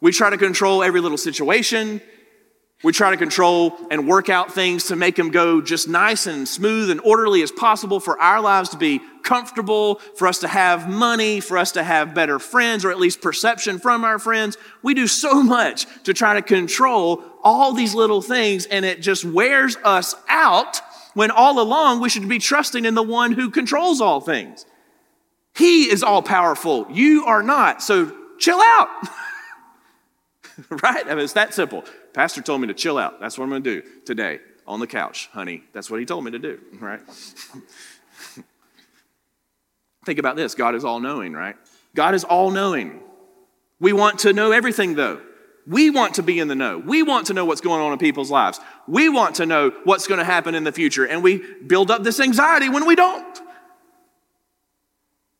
We 0.00 0.12
try 0.12 0.30
to 0.30 0.38
control 0.38 0.82
every 0.82 1.00
little 1.00 1.18
situation, 1.18 2.00
we 2.84 2.92
try 2.92 3.10
to 3.10 3.16
control 3.16 3.76
and 3.90 4.06
work 4.06 4.28
out 4.28 4.52
things 4.52 4.84
to 4.84 4.96
make 4.96 5.16
them 5.16 5.30
go 5.30 5.62
just 5.62 5.88
nice 5.88 6.26
and 6.26 6.46
smooth 6.46 6.90
and 6.90 7.00
orderly 7.00 7.42
as 7.42 7.50
possible 7.50 7.98
for 7.98 8.20
our 8.20 8.42
lives 8.42 8.68
to 8.68 8.76
be 8.76 9.00
comfortable, 9.22 9.96
for 10.16 10.28
us 10.28 10.40
to 10.40 10.48
have 10.48 10.86
money, 10.86 11.40
for 11.40 11.56
us 11.56 11.72
to 11.72 11.82
have 11.82 12.14
better 12.14 12.38
friends, 12.38 12.84
or 12.84 12.90
at 12.90 13.00
least 13.00 13.22
perception 13.22 13.78
from 13.78 14.04
our 14.04 14.18
friends. 14.18 14.58
We 14.82 14.92
do 14.92 15.06
so 15.06 15.42
much 15.42 15.86
to 16.04 16.12
try 16.12 16.34
to 16.34 16.42
control 16.42 17.24
all 17.42 17.72
these 17.72 17.94
little 17.94 18.20
things, 18.20 18.66
and 18.66 18.84
it 18.84 19.00
just 19.00 19.24
wears 19.24 19.76
us 19.82 20.14
out 20.28 20.80
when 21.14 21.30
all 21.30 21.60
along 21.60 22.00
we 22.00 22.10
should 22.10 22.28
be 22.28 22.38
trusting 22.38 22.84
in 22.84 22.94
the 22.94 23.02
one 23.02 23.32
who 23.32 23.50
controls 23.50 24.02
all 24.02 24.20
things. 24.20 24.66
He 25.56 25.84
is 25.84 26.02
all 26.02 26.20
powerful. 26.20 26.86
You 26.90 27.24
are 27.24 27.42
not. 27.42 27.82
So 27.82 28.14
chill 28.38 28.60
out. 28.60 28.88
right? 30.82 31.04
I 31.06 31.14
mean, 31.14 31.24
it's 31.24 31.32
that 31.34 31.54
simple. 31.54 31.84
Pastor 32.12 32.42
told 32.42 32.60
me 32.60 32.68
to 32.68 32.74
chill 32.74 32.98
out. 32.98 33.20
That's 33.20 33.38
what 33.38 33.44
I'm 33.44 33.50
going 33.50 33.62
to 33.62 33.80
do 33.80 33.88
today 34.04 34.40
on 34.66 34.80
the 34.80 34.86
couch, 34.86 35.28
honey. 35.32 35.62
That's 35.72 35.90
what 35.90 36.00
he 36.00 36.06
told 36.06 36.24
me 36.24 36.30
to 36.32 36.38
do, 36.38 36.60
right? 36.80 37.00
Think 40.04 40.18
about 40.18 40.36
this 40.36 40.54
God 40.54 40.74
is 40.74 40.84
all 40.84 41.00
knowing, 41.00 41.32
right? 41.32 41.56
God 41.94 42.14
is 42.14 42.24
all 42.24 42.50
knowing. 42.50 43.00
We 43.80 43.92
want 43.92 44.20
to 44.20 44.32
know 44.32 44.52
everything, 44.52 44.94
though. 44.94 45.20
We 45.66 45.88
want 45.88 46.14
to 46.14 46.22
be 46.22 46.38
in 46.40 46.48
the 46.48 46.54
know. 46.54 46.78
We 46.78 47.02
want 47.02 47.28
to 47.28 47.34
know 47.34 47.44
what's 47.46 47.62
going 47.62 47.80
on 47.80 47.92
in 47.92 47.98
people's 47.98 48.30
lives. 48.30 48.60
We 48.86 49.08
want 49.08 49.36
to 49.36 49.46
know 49.46 49.72
what's 49.84 50.06
going 50.06 50.18
to 50.18 50.24
happen 50.24 50.54
in 50.54 50.64
the 50.64 50.72
future, 50.72 51.06
and 51.06 51.22
we 51.22 51.38
build 51.66 51.90
up 51.90 52.02
this 52.02 52.20
anxiety 52.20 52.68
when 52.68 52.86
we 52.86 52.94
don't. 52.94 53.40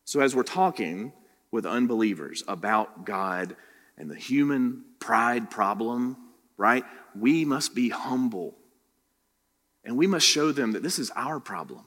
So, 0.03 0.19
as 0.21 0.35
we're 0.35 0.43
talking 0.43 1.13
with 1.51 1.65
unbelievers 1.65 2.43
about 2.47 3.05
God 3.05 3.55
and 3.97 4.09
the 4.09 4.15
human 4.15 4.83
pride 4.99 5.49
problem, 5.49 6.17
right? 6.57 6.83
We 7.17 7.45
must 7.45 7.75
be 7.75 7.89
humble. 7.89 8.55
And 9.83 9.97
we 9.97 10.07
must 10.07 10.27
show 10.27 10.51
them 10.51 10.73
that 10.73 10.83
this 10.83 10.99
is 10.99 11.11
our 11.15 11.39
problem. 11.39 11.85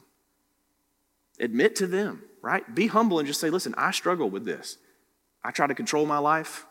Admit 1.41 1.77
to 1.77 1.87
them, 1.87 2.23
right? 2.43 2.75
Be 2.75 2.87
humble 2.87 3.19
and 3.19 3.27
just 3.27 3.41
say, 3.41 3.51
listen, 3.51 3.75
I 3.77 3.91
struggle 3.91 4.31
with 4.31 4.45
this. 4.45 4.79
I 5.45 5.51
try 5.51 5.67
to 5.67 5.75
control 5.75 6.07
my 6.07 6.19
life. 6.19 6.67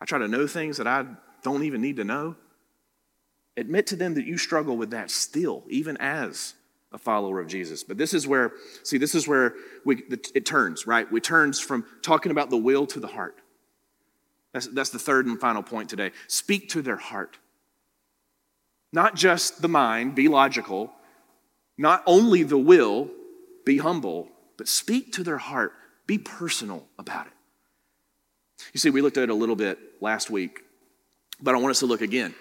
I 0.00 0.04
try 0.04 0.18
to 0.18 0.28
know 0.28 0.46
things 0.46 0.76
that 0.78 0.86
I 0.86 1.06
don't 1.42 1.64
even 1.64 1.80
need 1.80 1.96
to 1.96 2.04
know. 2.04 2.36
Admit 3.56 3.88
to 3.88 3.96
them 3.96 4.14
that 4.14 4.24
you 4.24 4.38
struggle 4.38 4.76
with 4.76 4.90
that 4.90 5.10
still, 5.10 5.64
even 5.68 5.96
as 5.98 6.54
a 6.92 6.98
follower 6.98 7.40
of 7.40 7.48
Jesus. 7.48 7.84
But 7.84 7.98
this 7.98 8.14
is 8.14 8.26
where, 8.26 8.52
see, 8.82 8.98
this 8.98 9.14
is 9.14 9.28
where 9.28 9.54
we, 9.84 10.02
it 10.34 10.46
turns, 10.46 10.86
right? 10.86 11.10
We 11.10 11.20
turns 11.20 11.60
from 11.60 11.84
talking 12.02 12.32
about 12.32 12.50
the 12.50 12.56
will 12.56 12.86
to 12.88 13.00
the 13.00 13.06
heart. 13.06 13.41
That's, 14.52 14.66
that's 14.68 14.90
the 14.90 14.98
third 14.98 15.26
and 15.26 15.40
final 15.40 15.62
point 15.62 15.88
today. 15.88 16.12
Speak 16.28 16.68
to 16.70 16.82
their 16.82 16.96
heart. 16.96 17.38
Not 18.92 19.14
just 19.14 19.62
the 19.62 19.68
mind, 19.68 20.14
be 20.14 20.28
logical. 20.28 20.92
Not 21.78 22.02
only 22.06 22.42
the 22.42 22.58
will, 22.58 23.10
be 23.64 23.78
humble, 23.78 24.28
but 24.58 24.68
speak 24.68 25.12
to 25.14 25.24
their 25.24 25.38
heart. 25.38 25.72
Be 26.06 26.18
personal 26.18 26.86
about 26.98 27.26
it. 27.26 27.32
You 28.72 28.78
see, 28.78 28.90
we 28.90 29.00
looked 29.00 29.16
at 29.16 29.24
it 29.24 29.30
a 29.30 29.34
little 29.34 29.56
bit 29.56 29.78
last 30.00 30.30
week, 30.30 30.60
but 31.40 31.54
I 31.54 31.58
want 31.58 31.70
us 31.70 31.80
to 31.80 31.86
look 31.86 32.02
again 32.02 32.34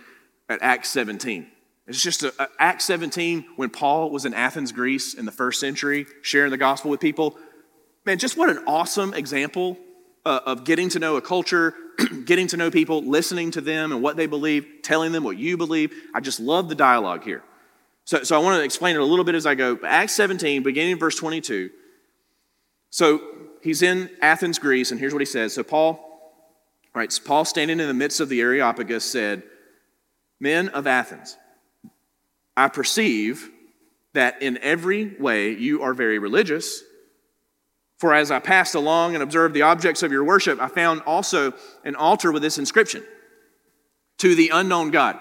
at 0.50 0.62
Acts 0.62 0.90
17. 0.90 1.48
It's 1.88 2.02
just 2.02 2.24
a, 2.24 2.34
a, 2.42 2.48
Acts 2.60 2.86
17 2.86 3.46
when 3.56 3.70
Paul 3.70 4.12
was 4.12 4.26
in 4.26 4.34
Athens, 4.34 4.72
Greece 4.72 5.14
in 5.14 5.26
the 5.26 5.32
first 5.32 5.60
century, 5.60 6.06
sharing 6.22 6.52
the 6.52 6.58
gospel 6.58 6.92
with 6.92 7.00
people. 7.00 7.38
Man, 8.06 8.18
just 8.18 8.38
what 8.38 8.50
an 8.50 8.60
awesome 8.68 9.14
example 9.14 9.78
uh, 10.26 10.42
of 10.46 10.64
getting 10.64 10.90
to 10.90 11.00
know 11.00 11.16
a 11.16 11.22
culture, 11.22 11.74
getting 12.26 12.48
to 12.48 12.58
know 12.58 12.72
people, 12.72 13.02
listening 13.02 13.52
to 13.52 13.62
them 13.62 13.92
and 13.92 14.02
what 14.02 14.18
they 14.18 14.28
believe, 14.28 14.68
telling 14.84 15.12
them 15.12 15.24
what 15.24 15.38
you 15.38 15.58
believe. 15.58 15.94
I 16.14 16.20
just 16.20 16.40
love 16.40 16.70
the 16.70 16.76
dialogue 16.76 17.24
here. 17.24 17.44
So, 18.06 18.24
so 18.24 18.36
I 18.36 18.40
want 18.44 18.60
to 18.60 18.64
explain 18.64 18.96
it 18.96 19.02
a 19.02 19.06
little 19.06 19.26
bit 19.26 19.36
as 19.36 19.46
I 19.46 19.56
go. 19.56 19.80
Acts 19.84 20.14
17, 20.14 20.64
beginning 20.64 20.94
in 20.94 21.00
verse 21.00 21.16
22. 21.16 21.70
So 22.90 23.22
he's 23.62 23.82
in 23.82 24.10
Athens, 24.22 24.60
Greece, 24.60 24.92
and 24.92 25.00
here's 25.00 25.14
what 25.14 25.22
he 25.22 25.26
says. 25.26 25.54
So 25.54 25.64
Paul, 25.64 26.00
right, 26.94 27.12
so 27.12 27.24
Paul 27.24 27.46
standing 27.46 27.80
in 27.80 27.88
the 27.88 27.94
midst 27.94 28.20
of 28.20 28.30
the 28.30 28.42
Areopagus 28.42 29.10
said, 29.10 29.44
Men 30.40 30.70
of 30.70 30.88
Athens, 30.88 31.38
I 32.58 32.68
perceive 32.68 33.50
that 34.14 34.42
in 34.42 34.58
every 34.58 35.16
way 35.18 35.52
you 35.52 35.84
are 35.84 35.94
very 35.94 36.20
religious. 36.20 36.84
For 38.02 38.16
as 38.16 38.32
I 38.32 38.40
passed 38.40 38.74
along 38.74 39.14
and 39.14 39.22
observed 39.22 39.54
the 39.54 39.62
objects 39.62 40.02
of 40.02 40.12
your 40.12 40.24
worship, 40.24 40.60
I 40.60 40.70
found 40.70 41.02
also 41.06 41.54
an 41.86 41.96
altar 41.96 42.32
with 42.32 42.42
this 42.42 42.58
inscription 42.58 43.04
To 44.18 44.34
the 44.34 44.50
unknown 44.52 44.90
God. 44.90 45.20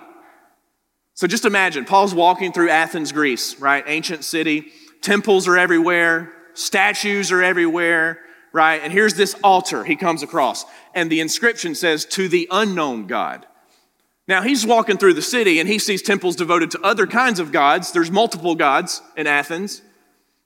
So 1.12 1.26
just 1.26 1.44
imagine, 1.44 1.84
Paul's 1.84 2.14
walking 2.14 2.54
through 2.54 2.70
Athens, 2.70 3.12
Greece, 3.12 3.60
right? 3.60 3.84
Ancient 3.86 4.24
city. 4.24 4.68
Temples 5.02 5.46
are 5.46 5.58
everywhere, 5.58 6.32
statues 6.54 7.30
are 7.30 7.42
everywhere, 7.42 8.18
right? 8.50 8.80
And 8.82 8.94
here's 8.94 9.12
this 9.12 9.36
altar 9.44 9.84
he 9.84 9.94
comes 9.94 10.22
across. 10.22 10.64
And 10.94 11.12
the 11.12 11.20
inscription 11.20 11.74
says, 11.74 12.06
To 12.06 12.28
the 12.28 12.48
unknown 12.50 13.06
God. 13.06 13.44
Now 14.26 14.40
he's 14.40 14.64
walking 14.64 14.96
through 14.96 15.14
the 15.14 15.20
city 15.20 15.60
and 15.60 15.68
he 15.68 15.78
sees 15.78 16.00
temples 16.00 16.34
devoted 16.34 16.70
to 16.70 16.80
other 16.80 17.06
kinds 17.06 17.40
of 17.40 17.52
gods. 17.52 17.92
There's 17.92 18.10
multiple 18.10 18.54
gods 18.54 19.02
in 19.18 19.26
Athens. 19.26 19.82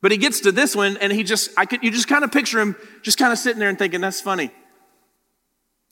But 0.04 0.12
he 0.12 0.18
gets 0.18 0.40
to 0.40 0.52
this 0.52 0.76
one 0.76 0.98
and 0.98 1.10
he 1.10 1.22
just, 1.22 1.48
I 1.56 1.64
could, 1.64 1.82
you 1.82 1.90
just 1.90 2.08
kind 2.08 2.24
of 2.24 2.30
picture 2.30 2.60
him 2.60 2.76
just 3.00 3.16
kind 3.16 3.32
of 3.32 3.38
sitting 3.38 3.58
there 3.58 3.70
and 3.70 3.78
thinking, 3.78 4.02
that's 4.02 4.20
funny. 4.20 4.50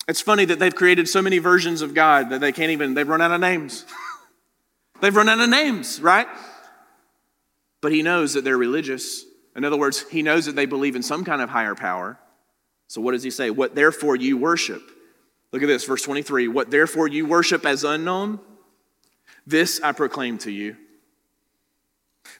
It's 0.06 0.20
funny 0.20 0.44
that 0.44 0.58
they've 0.58 0.74
created 0.74 1.08
so 1.08 1.22
many 1.22 1.38
versions 1.38 1.80
of 1.80 1.94
God 1.94 2.28
that 2.28 2.42
they 2.42 2.52
can't 2.52 2.72
even, 2.72 2.92
they've 2.92 3.08
run 3.08 3.22
out 3.22 3.30
of 3.30 3.40
names. 3.40 3.86
they've 5.00 5.16
run 5.16 5.30
out 5.30 5.40
of 5.40 5.48
names, 5.48 5.98
right? 5.98 6.26
But 7.80 7.92
he 7.92 8.02
knows 8.02 8.34
that 8.34 8.44
they're 8.44 8.58
religious. 8.58 9.24
In 9.56 9.64
other 9.64 9.78
words, 9.78 10.06
he 10.10 10.20
knows 10.20 10.44
that 10.44 10.56
they 10.56 10.66
believe 10.66 10.94
in 10.94 11.02
some 11.02 11.24
kind 11.24 11.40
of 11.40 11.48
higher 11.48 11.74
power. 11.74 12.18
So 12.88 13.00
what 13.00 13.12
does 13.12 13.22
he 13.22 13.30
say? 13.30 13.48
What 13.48 13.74
therefore 13.74 14.16
you 14.16 14.36
worship. 14.36 14.82
Look 15.52 15.62
at 15.62 15.68
this, 15.68 15.86
verse 15.86 16.02
23. 16.02 16.48
What 16.48 16.70
therefore 16.70 17.08
you 17.08 17.24
worship 17.24 17.64
as 17.64 17.82
unknown, 17.82 18.40
this 19.46 19.80
I 19.80 19.92
proclaim 19.92 20.36
to 20.40 20.50
you 20.50 20.76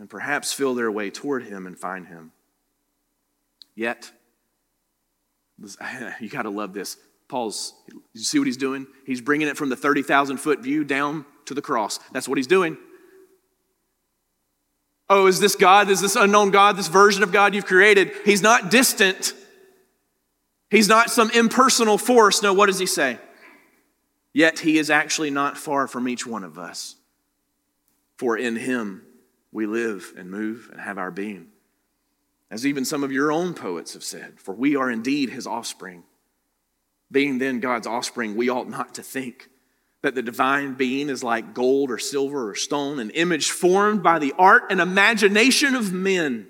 and 0.00 0.08
perhaps 0.08 0.50
feel 0.50 0.74
their 0.74 0.90
way 0.90 1.10
toward 1.10 1.44
him 1.44 1.66
and 1.66 1.78
find 1.78 2.06
him. 2.06 2.32
Yet, 3.76 4.10
you 6.20 6.28
got 6.30 6.42
to 6.42 6.50
love 6.50 6.72
this. 6.72 6.96
Paul's, 7.28 7.74
you 8.14 8.22
see 8.22 8.38
what 8.38 8.46
he's 8.46 8.56
doing? 8.56 8.86
He's 9.04 9.20
bringing 9.20 9.46
it 9.46 9.58
from 9.58 9.68
the 9.68 9.76
30,000 9.76 10.38
foot 10.38 10.60
view 10.60 10.84
down 10.84 11.26
to 11.44 11.52
the 11.52 11.60
cross. 11.60 11.98
That's 12.12 12.26
what 12.26 12.38
he's 12.38 12.46
doing. 12.46 12.78
Oh, 15.10 15.26
is 15.26 15.38
this 15.38 15.54
God, 15.54 15.90
is 15.90 16.00
this 16.00 16.16
unknown 16.16 16.50
God, 16.50 16.78
this 16.78 16.88
version 16.88 17.22
of 17.22 17.30
God 17.30 17.54
you've 17.54 17.66
created? 17.66 18.10
He's 18.24 18.40
not 18.40 18.70
distant. 18.70 19.34
He's 20.70 20.88
not 20.88 21.10
some 21.10 21.30
impersonal 21.32 21.98
force. 21.98 22.42
No, 22.42 22.54
what 22.54 22.66
does 22.66 22.78
he 22.78 22.86
say? 22.86 23.18
Yet 24.32 24.60
he 24.60 24.78
is 24.78 24.88
actually 24.88 25.30
not 25.30 25.58
far 25.58 25.86
from 25.86 26.08
each 26.08 26.26
one 26.26 26.42
of 26.42 26.58
us. 26.58 26.96
For 28.16 28.38
in 28.38 28.56
him 28.56 29.02
we 29.52 29.66
live 29.66 30.12
and 30.16 30.30
move 30.30 30.68
and 30.72 30.80
have 30.80 30.98
our 30.98 31.10
being. 31.10 31.48
As 32.50 32.66
even 32.66 32.84
some 32.84 33.04
of 33.04 33.12
your 33.12 33.30
own 33.30 33.54
poets 33.54 33.94
have 33.94 34.04
said, 34.04 34.40
for 34.40 34.54
we 34.54 34.76
are 34.76 34.90
indeed 34.90 35.30
his 35.30 35.46
offspring. 35.46 36.02
Being 37.12 37.38
then 37.38 37.60
God's 37.60 37.86
offspring, 37.86 38.36
we 38.36 38.48
ought 38.48 38.68
not 38.68 38.94
to 38.94 39.02
think 39.02 39.48
that 40.02 40.14
the 40.14 40.22
divine 40.22 40.74
being 40.74 41.08
is 41.08 41.22
like 41.22 41.54
gold 41.54 41.90
or 41.90 41.98
silver 41.98 42.50
or 42.50 42.54
stone, 42.54 42.98
an 42.98 43.10
image 43.10 43.50
formed 43.50 44.02
by 44.02 44.18
the 44.18 44.32
art 44.38 44.64
and 44.70 44.80
imagination 44.80 45.74
of 45.74 45.92
men. 45.92 46.46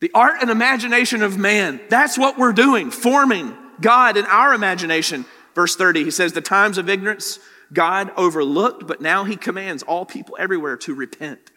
The 0.00 0.10
art 0.14 0.36
and 0.40 0.50
imagination 0.50 1.22
of 1.22 1.36
man. 1.36 1.80
That's 1.88 2.16
what 2.18 2.38
we're 2.38 2.52
doing, 2.52 2.90
forming 2.90 3.56
God 3.80 4.16
in 4.16 4.24
our 4.26 4.54
imagination. 4.54 5.24
Verse 5.54 5.74
30, 5.74 6.04
he 6.04 6.10
says, 6.10 6.32
The 6.32 6.40
times 6.40 6.78
of 6.78 6.88
ignorance 6.88 7.38
God 7.72 8.12
overlooked, 8.16 8.86
but 8.86 9.00
now 9.00 9.24
he 9.24 9.36
commands 9.36 9.82
all 9.82 10.04
people 10.04 10.36
everywhere 10.38 10.76
to 10.78 10.94
repent. 10.94 11.50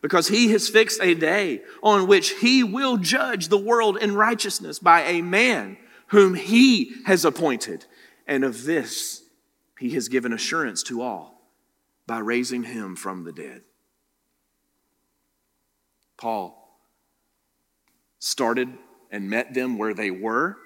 Because 0.00 0.28
he 0.28 0.48
has 0.52 0.68
fixed 0.68 1.00
a 1.02 1.14
day 1.14 1.62
on 1.82 2.06
which 2.06 2.30
he 2.30 2.62
will 2.62 2.98
judge 2.98 3.48
the 3.48 3.58
world 3.58 3.96
in 3.96 4.14
righteousness 4.14 4.78
by 4.78 5.02
a 5.02 5.22
man 5.22 5.78
whom 6.08 6.34
he 6.34 6.92
has 7.06 7.24
appointed. 7.24 7.86
And 8.26 8.44
of 8.44 8.64
this 8.64 9.22
he 9.78 9.90
has 9.90 10.08
given 10.08 10.32
assurance 10.32 10.82
to 10.84 11.02
all 11.02 11.40
by 12.06 12.18
raising 12.18 12.64
him 12.64 12.96
from 12.96 13.24
the 13.24 13.32
dead. 13.32 13.62
Paul 16.16 16.78
started 18.18 18.68
and 19.10 19.28
met 19.28 19.54
them 19.54 19.78
where 19.78 19.94
they 19.94 20.10
were, 20.10 20.56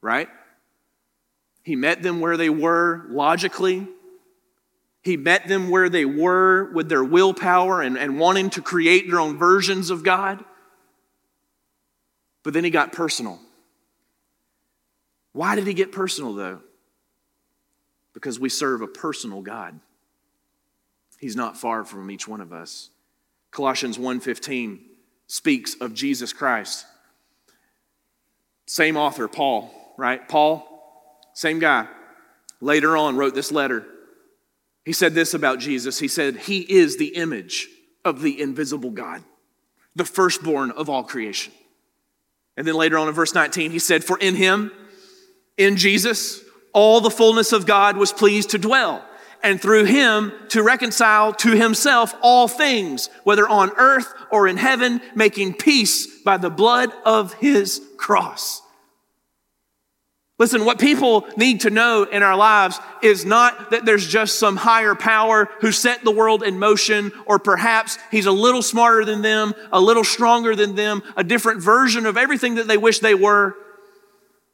right? 0.00 0.28
He 1.62 1.76
met 1.76 2.02
them 2.02 2.20
where 2.20 2.36
they 2.36 2.50
were 2.50 3.06
logically, 3.08 3.88
he 5.06 5.16
met 5.16 5.46
them 5.46 5.70
where 5.70 5.88
they 5.88 6.04
were 6.04 6.64
with 6.72 6.88
their 6.88 7.04
willpower 7.04 7.80
and, 7.80 7.96
and 7.96 8.18
wanting 8.18 8.50
to 8.50 8.60
create 8.60 9.08
their 9.08 9.20
own 9.20 9.38
versions 9.38 9.88
of 9.88 10.02
God. 10.02 10.44
But 12.42 12.54
then 12.54 12.64
he 12.64 12.70
got 12.70 12.92
personal. 12.92 13.38
Why 15.30 15.54
did 15.54 15.64
he 15.64 15.74
get 15.74 15.92
personal, 15.92 16.34
though? 16.34 16.58
Because 18.14 18.40
we 18.40 18.48
serve 18.48 18.82
a 18.82 18.88
personal 18.88 19.42
God. 19.42 19.78
He's 21.20 21.36
not 21.36 21.56
far 21.56 21.84
from 21.84 22.10
each 22.10 22.26
one 22.26 22.40
of 22.40 22.52
us. 22.52 22.90
Colossians 23.52 23.98
1:15 23.98 24.80
speaks 25.28 25.76
of 25.80 25.94
Jesus 25.94 26.32
Christ. 26.32 26.84
Same 28.66 28.96
author, 28.96 29.28
Paul, 29.28 29.94
right? 29.96 30.28
Paul, 30.28 31.30
same 31.32 31.60
guy, 31.60 31.86
later 32.60 32.96
on 32.96 33.16
wrote 33.16 33.36
this 33.36 33.52
letter 33.52 33.86
he 34.86 34.92
said 34.92 35.14
this 35.14 35.34
about 35.34 35.58
Jesus. 35.58 35.98
He 35.98 36.06
said, 36.06 36.36
He 36.36 36.60
is 36.60 36.96
the 36.96 37.16
image 37.16 37.68
of 38.04 38.22
the 38.22 38.40
invisible 38.40 38.92
God, 38.92 39.24
the 39.96 40.04
firstborn 40.04 40.70
of 40.70 40.88
all 40.88 41.02
creation. 41.02 41.52
And 42.56 42.66
then 42.66 42.76
later 42.76 42.96
on 42.96 43.08
in 43.08 43.14
verse 43.14 43.34
19, 43.34 43.72
he 43.72 43.80
said, 43.80 44.04
For 44.04 44.16
in 44.16 44.36
him, 44.36 44.70
in 45.58 45.76
Jesus, 45.76 46.40
all 46.72 47.00
the 47.00 47.10
fullness 47.10 47.52
of 47.52 47.66
God 47.66 47.96
was 47.96 48.12
pleased 48.12 48.50
to 48.50 48.58
dwell, 48.58 49.04
and 49.42 49.60
through 49.60 49.86
him 49.86 50.32
to 50.50 50.62
reconcile 50.62 51.32
to 51.34 51.50
himself 51.50 52.14
all 52.22 52.46
things, 52.46 53.10
whether 53.24 53.48
on 53.48 53.72
earth 53.76 54.14
or 54.30 54.46
in 54.46 54.56
heaven, 54.56 55.00
making 55.16 55.54
peace 55.54 56.22
by 56.22 56.36
the 56.36 56.48
blood 56.48 56.92
of 57.04 57.34
his 57.34 57.82
cross. 57.96 58.62
Listen, 60.38 60.66
what 60.66 60.78
people 60.78 61.26
need 61.36 61.62
to 61.62 61.70
know 61.70 62.02
in 62.02 62.22
our 62.22 62.36
lives 62.36 62.78
is 63.02 63.24
not 63.24 63.70
that 63.70 63.86
there's 63.86 64.06
just 64.06 64.38
some 64.38 64.56
higher 64.56 64.94
power 64.94 65.48
who 65.60 65.72
set 65.72 66.04
the 66.04 66.10
world 66.10 66.42
in 66.42 66.58
motion, 66.58 67.10
or 67.24 67.38
perhaps 67.38 67.98
he's 68.10 68.26
a 68.26 68.32
little 68.32 68.60
smarter 68.60 69.04
than 69.04 69.22
them, 69.22 69.54
a 69.72 69.80
little 69.80 70.04
stronger 70.04 70.54
than 70.54 70.74
them, 70.74 71.02
a 71.16 71.24
different 71.24 71.62
version 71.62 72.04
of 72.04 72.18
everything 72.18 72.56
that 72.56 72.68
they 72.68 72.76
wish 72.76 72.98
they 72.98 73.14
were. 73.14 73.54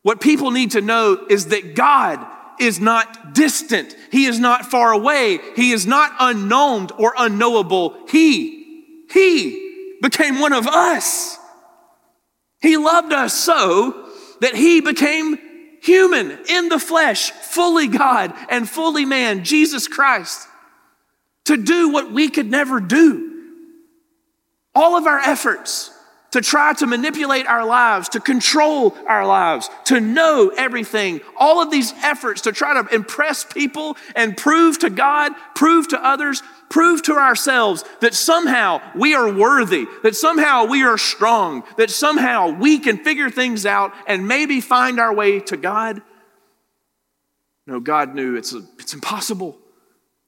What 0.03 0.21
people 0.21 0.53
need 0.53 0.73
to 0.73 0.81
know 0.81 1.27
is 1.29 1.47
that 1.47 1.75
God 1.75 2.25
is 2.61 2.79
not 2.79 3.35
distant. 3.35 3.97
He 4.13 4.27
is 4.27 4.39
not 4.39 4.67
far 4.67 4.93
away. 4.93 5.41
He 5.57 5.73
is 5.73 5.85
not 5.85 6.13
unknown 6.21 6.91
or 6.97 7.13
unknowable. 7.19 7.97
He, 8.09 9.07
He 9.11 9.97
became 10.01 10.39
one 10.39 10.53
of 10.53 10.69
us. 10.69 11.39
He 12.61 12.77
loved 12.77 13.13
us 13.13 13.35
so 13.35 14.09
that 14.41 14.55
He 14.55 14.81
became 14.81 15.39
human 15.83 16.39
in 16.49 16.69
the 16.69 16.79
flesh, 16.79 17.31
fully 17.33 17.89
God 17.89 18.33
and 18.49 18.69
fully 18.69 19.05
man, 19.05 19.45
Jesus 19.45 19.89
Christ, 19.89 20.49
to 21.45 21.57
do 21.57 21.91
what 21.91 22.13
we 22.13 22.29
could 22.29 22.51
never 22.51 22.81
do. 22.81 23.31
All 24.75 24.97
of 24.97 25.07
our 25.07 25.19
efforts, 25.19 25.91
to 26.31 26.41
try 26.41 26.73
to 26.73 26.87
manipulate 26.87 27.47
our 27.47 27.67
lives, 27.67 28.09
to 28.11 28.21
control 28.21 28.97
our 29.07 29.27
lives, 29.27 29.69
to 29.85 30.01
know 30.01 30.51
everything. 30.57 31.21
All 31.37 31.61
of 31.61 31.71
these 31.71 31.93
efforts 32.03 32.43
to 32.43 32.53
try 32.53 32.81
to 32.81 32.95
impress 32.95 33.45
people 33.45 33.99
and 34.17 34.37
prove 34.37 34.79
to 34.79 34.89
God, 34.89 35.33
prove 35.55 35.89
to 35.89 36.03
others, 36.03 36.43
prove 36.73 37.03
to 37.03 37.13
ourselves 37.15 37.85
that 38.01 38.15
somehow 38.15 38.81
we 38.97 39.15
are 39.15 39.33
worthy, 39.33 39.87
that 40.03 40.17
somehow 40.17 40.65
we 40.65 40.83
are 40.83 40.99
strong, 40.99 41.63
that 41.77 41.91
somehow 41.91 42.49
we 42.49 42.79
can 42.79 42.97
figure 43.05 43.31
things 43.31 43.65
out 43.67 43.93
and 44.09 44.27
maybe 44.27 44.61
find 44.61 44.99
our 44.99 45.15
way 45.15 45.39
to 45.39 45.57
God. 45.57 46.03
No, 47.67 47.79
God 47.79 48.15
knew 48.15 48.37
it's, 48.37 48.55
a, 48.55 48.63
it's 48.79 48.95
impossible. 48.95 49.59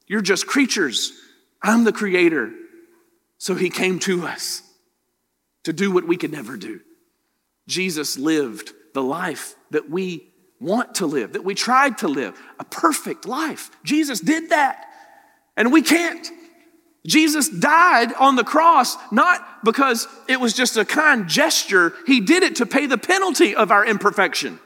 You're 0.06 0.20
just 0.20 0.46
creatures. 0.46 1.12
I'm 1.62 1.84
the 1.84 1.92
creator. 1.92 2.52
So 3.38 3.54
he 3.54 3.70
came 3.70 3.98
to 4.00 4.26
us 4.26 4.62
to 5.64 5.72
do 5.72 5.90
what 5.90 6.06
we 6.06 6.16
could 6.16 6.30
never 6.30 6.56
do. 6.56 6.80
Jesus 7.66 8.18
lived 8.18 8.72
the 8.92 9.02
life 9.02 9.56
that 9.70 9.88
we 9.88 10.28
want 10.60 10.96
to 10.96 11.06
live, 11.06 11.32
that 11.32 11.44
we 11.44 11.54
tried 11.54 11.98
to 11.98 12.08
live, 12.08 12.38
a 12.58 12.64
perfect 12.64 13.26
life. 13.26 13.70
Jesus 13.82 14.20
did 14.20 14.50
that, 14.50 14.86
and 15.56 15.72
we 15.72 15.82
can't. 15.82 16.30
Jesus 17.06 17.48
died 17.48 18.14
on 18.14 18.36
the 18.36 18.44
cross 18.44 18.96
not 19.12 19.64
because 19.64 20.08
it 20.28 20.40
was 20.40 20.54
just 20.54 20.76
a 20.76 20.84
kind 20.84 21.28
gesture, 21.28 21.92
He 22.06 22.20
did 22.20 22.42
it 22.42 22.56
to 22.56 22.66
pay 22.66 22.86
the 22.86 22.98
penalty 22.98 23.54
of 23.54 23.70
our 23.70 23.84
imperfection. 23.84 24.58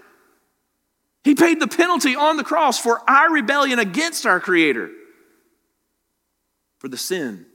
He 1.25 1.35
paid 1.35 1.61
the 1.61 1.69
penalty 1.69 2.15
on 2.15 2.37
the 2.37 2.45
cross 2.45 2.79
for 2.79 3.03
our 3.11 3.31
rebellion 3.31 3.79
against 3.79 4.25
our 4.25 4.41
Creator, 4.41 4.91
for 6.79 6.89
the 6.89 6.97
sin 6.97 7.47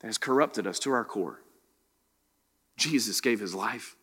that 0.00 0.06
has 0.06 0.16
corrupted 0.16 0.66
us 0.66 0.78
to 0.80 0.92
our 0.92 1.04
core. 1.04 1.40
Jesus 2.78 3.20
gave 3.20 3.40
his 3.40 3.54
life 3.54 3.96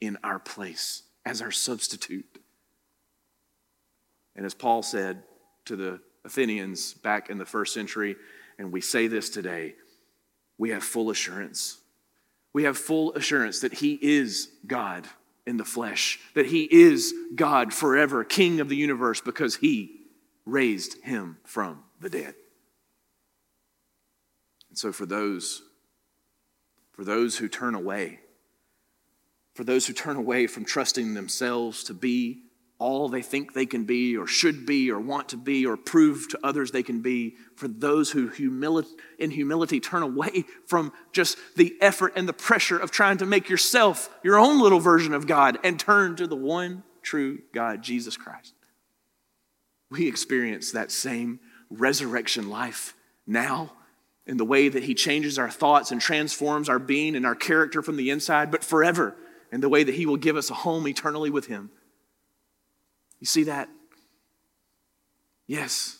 in 0.00 0.18
our 0.22 0.38
place 0.38 1.02
as 1.24 1.40
our 1.40 1.50
substitute. 1.50 2.38
And 4.36 4.44
as 4.44 4.54
Paul 4.54 4.82
said 4.82 5.22
to 5.66 5.76
the 5.76 6.00
Athenians 6.24 6.94
back 6.94 7.30
in 7.30 7.38
the 7.38 7.44
first 7.44 7.74
century, 7.74 8.16
and 8.58 8.72
we 8.72 8.80
say 8.80 9.06
this 9.06 9.30
today, 9.30 9.74
we 10.58 10.70
have 10.70 10.84
full 10.84 11.10
assurance. 11.10 11.78
We 12.52 12.64
have 12.64 12.78
full 12.78 13.12
assurance 13.14 13.60
that 13.60 13.74
he 13.74 13.98
is 14.00 14.48
God 14.66 15.08
in 15.46 15.56
the 15.56 15.64
flesh, 15.64 16.20
that 16.34 16.46
he 16.46 16.62
is 16.64 17.12
God 17.34 17.74
forever, 17.74 18.24
King 18.24 18.60
of 18.60 18.68
the 18.68 18.76
universe, 18.76 19.20
because 19.20 19.56
he 19.56 20.00
raised 20.46 21.02
him 21.02 21.38
from 21.44 21.82
the 22.00 22.08
dead. 22.08 22.34
And 24.70 24.78
so, 24.78 24.92
for 24.92 25.06
those 25.06 25.62
for 26.94 27.04
those 27.04 27.38
who 27.38 27.48
turn 27.48 27.74
away, 27.74 28.20
for 29.54 29.64
those 29.64 29.86
who 29.86 29.92
turn 29.92 30.16
away 30.16 30.46
from 30.46 30.64
trusting 30.64 31.14
themselves 31.14 31.82
to 31.84 31.94
be 31.94 32.43
all 32.84 33.08
they 33.08 33.22
think 33.22 33.54
they 33.54 33.64
can 33.64 33.84
be 33.84 34.14
or 34.14 34.26
should 34.26 34.66
be 34.66 34.90
or 34.90 35.00
want 35.00 35.30
to 35.30 35.38
be 35.38 35.64
or 35.64 35.74
prove 35.74 36.28
to 36.28 36.38
others 36.44 36.70
they 36.70 36.82
can 36.82 37.00
be, 37.00 37.34
for 37.56 37.66
those 37.66 38.10
who 38.10 38.28
humili- 38.28 38.86
in 39.18 39.30
humility 39.30 39.80
turn 39.80 40.02
away 40.02 40.44
from 40.66 40.92
just 41.10 41.38
the 41.56 41.74
effort 41.80 42.12
and 42.14 42.28
the 42.28 42.34
pressure 42.34 42.78
of 42.78 42.90
trying 42.90 43.16
to 43.16 43.24
make 43.24 43.48
yourself 43.48 44.10
your 44.22 44.38
own 44.38 44.60
little 44.60 44.80
version 44.80 45.14
of 45.14 45.26
God 45.26 45.58
and 45.64 45.80
turn 45.80 46.14
to 46.16 46.26
the 46.26 46.36
one 46.36 46.82
true 47.00 47.38
God, 47.54 47.80
Jesus 47.82 48.18
Christ. 48.18 48.52
We 49.90 50.06
experience 50.06 50.72
that 50.72 50.92
same 50.92 51.40
resurrection 51.70 52.50
life 52.50 52.94
now 53.26 53.72
in 54.26 54.36
the 54.36 54.44
way 54.44 54.68
that 54.68 54.84
He 54.84 54.92
changes 54.92 55.38
our 55.38 55.50
thoughts 55.50 55.90
and 55.90 56.02
transforms 56.02 56.68
our 56.68 56.78
being 56.78 57.16
and 57.16 57.24
our 57.24 57.34
character 57.34 57.80
from 57.80 57.96
the 57.96 58.10
inside, 58.10 58.50
but 58.50 58.62
forever 58.62 59.16
in 59.50 59.62
the 59.62 59.70
way 59.70 59.84
that 59.84 59.94
He 59.94 60.04
will 60.04 60.18
give 60.18 60.36
us 60.36 60.50
a 60.50 60.54
home 60.54 60.86
eternally 60.86 61.30
with 61.30 61.46
Him. 61.46 61.70
You 63.24 63.26
see 63.26 63.44
that? 63.44 63.70
Yes, 65.46 65.98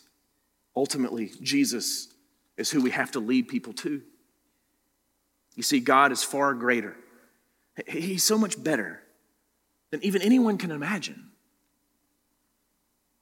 ultimately, 0.75 1.31
Jesus 1.41 2.07
is 2.55 2.69
who 2.69 2.83
we 2.83 2.91
have 2.91 3.13
to 3.13 3.19
lead 3.19 3.47
people 3.47 3.73
to. 3.73 4.03
You 5.55 5.63
see, 5.63 5.79
God 5.79 6.11
is 6.11 6.23
far 6.23 6.53
greater, 6.53 6.95
He's 7.87 8.23
so 8.23 8.37
much 8.37 8.63
better 8.63 9.01
than 9.89 10.05
even 10.05 10.21
anyone 10.21 10.59
can 10.59 10.69
imagine. 10.69 11.31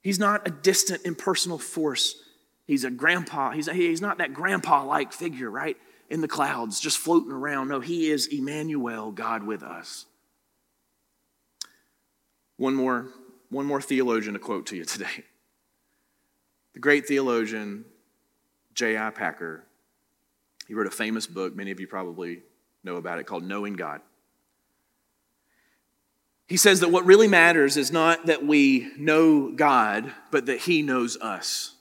He's 0.01 0.19
not 0.19 0.45
a 0.45 0.51
distant, 0.51 1.05
impersonal 1.05 1.57
force 1.57 2.17
He's 2.67 2.83
a 2.83 2.91
grandpa. 2.91 3.51
He's, 3.51 3.69
he's 3.69 4.01
not 4.01 4.17
that 4.17 4.33
grandpa 4.33 4.83
like 4.83 5.13
figure, 5.13 5.49
right? 5.49 5.77
In 6.09 6.19
the 6.19 6.27
clouds, 6.27 6.81
just 6.81 6.97
floating 6.97 7.31
around. 7.31 7.69
No, 7.69 7.79
he 7.79 8.09
is 8.09 8.27
Emmanuel, 8.27 9.13
God 9.13 9.43
with 9.43 9.63
us. 9.63 10.05
One 12.57 12.75
more, 12.75 13.07
one 13.53 13.65
more 13.65 13.81
theologian 13.81 14.33
to 14.33 14.39
quote 14.39 14.65
to 14.67 14.75
you 14.75 14.83
today. 14.83 15.23
The 16.73 16.79
great 16.79 17.07
theologian, 17.07 17.85
J.I. 18.73 19.11
Packer, 19.11 19.63
he 20.67 20.73
wrote 20.73 20.87
a 20.87 20.91
famous 20.91 21.27
book, 21.27 21.55
many 21.55 21.71
of 21.71 21.79
you 21.79 21.87
probably 21.87 22.41
know 22.83 22.95
about 22.95 23.19
it, 23.19 23.25
called 23.25 23.43
Knowing 23.43 23.73
God. 23.73 24.01
He 26.47 26.57
says 26.57 26.79
that 26.81 26.91
what 26.91 27.05
really 27.05 27.27
matters 27.27 27.77
is 27.77 27.91
not 27.91 28.25
that 28.25 28.45
we 28.45 28.91
know 28.97 29.51
God, 29.51 30.11
but 30.31 30.47
that 30.47 30.59
He 30.59 30.81
knows 30.81 31.17
us. 31.17 31.75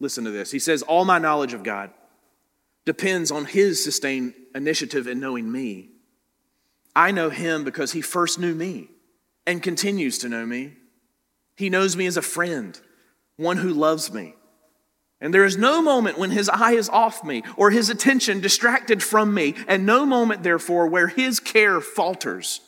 Listen 0.00 0.24
to 0.24 0.30
this. 0.30 0.50
He 0.50 0.58
says, 0.58 0.82
All 0.82 1.04
my 1.04 1.18
knowledge 1.18 1.54
of 1.54 1.62
God 1.62 1.90
depends 2.84 3.30
on 3.30 3.46
His 3.46 3.82
sustained 3.82 4.34
initiative 4.54 5.06
in 5.06 5.18
knowing 5.18 5.50
me. 5.50 5.90
I 6.94 7.10
know 7.10 7.30
Him 7.30 7.64
because 7.64 7.92
He 7.92 8.02
first 8.02 8.38
knew 8.38 8.54
me 8.54 8.90
and 9.46 9.62
continues 9.62 10.18
to 10.18 10.28
know 10.28 10.44
me. 10.44 10.74
He 11.56 11.70
knows 11.70 11.96
me 11.96 12.06
as 12.06 12.16
a 12.16 12.22
friend, 12.22 12.78
one 13.36 13.58
who 13.58 13.70
loves 13.70 14.12
me. 14.12 14.34
And 15.20 15.32
there 15.32 15.44
is 15.44 15.56
no 15.56 15.80
moment 15.80 16.18
when 16.18 16.30
his 16.30 16.48
eye 16.50 16.72
is 16.72 16.90
off 16.90 17.24
me 17.24 17.42
or 17.56 17.70
his 17.70 17.88
attention 17.88 18.40
distracted 18.40 19.02
from 19.02 19.32
me, 19.32 19.54
and 19.66 19.86
no 19.86 20.04
moment, 20.04 20.42
therefore, 20.42 20.88
where 20.88 21.08
his 21.08 21.40
care 21.40 21.80
falters. 21.80 22.60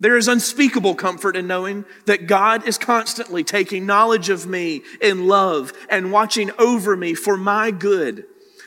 There 0.00 0.16
is 0.16 0.26
unspeakable 0.26 0.96
comfort 0.96 1.36
in 1.36 1.46
knowing 1.46 1.84
that 2.06 2.26
God 2.26 2.66
is 2.66 2.76
constantly 2.76 3.44
taking 3.44 3.86
knowledge 3.86 4.30
of 4.30 4.48
me 4.48 4.82
in 5.00 5.28
love 5.28 5.72
and 5.88 6.10
watching 6.10 6.50
over 6.58 6.96
me 6.96 7.14
for 7.14 7.36
my 7.36 7.70
good. 7.70 8.24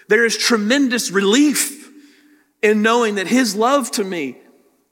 There 0.07 0.23
is 0.23 0.37
tremendous 0.37 1.11
relief 1.11 1.91
in 2.61 2.81
knowing 2.81 3.15
that 3.15 3.27
His 3.27 3.53
love 3.53 3.91
to 3.91 4.05
me 4.05 4.37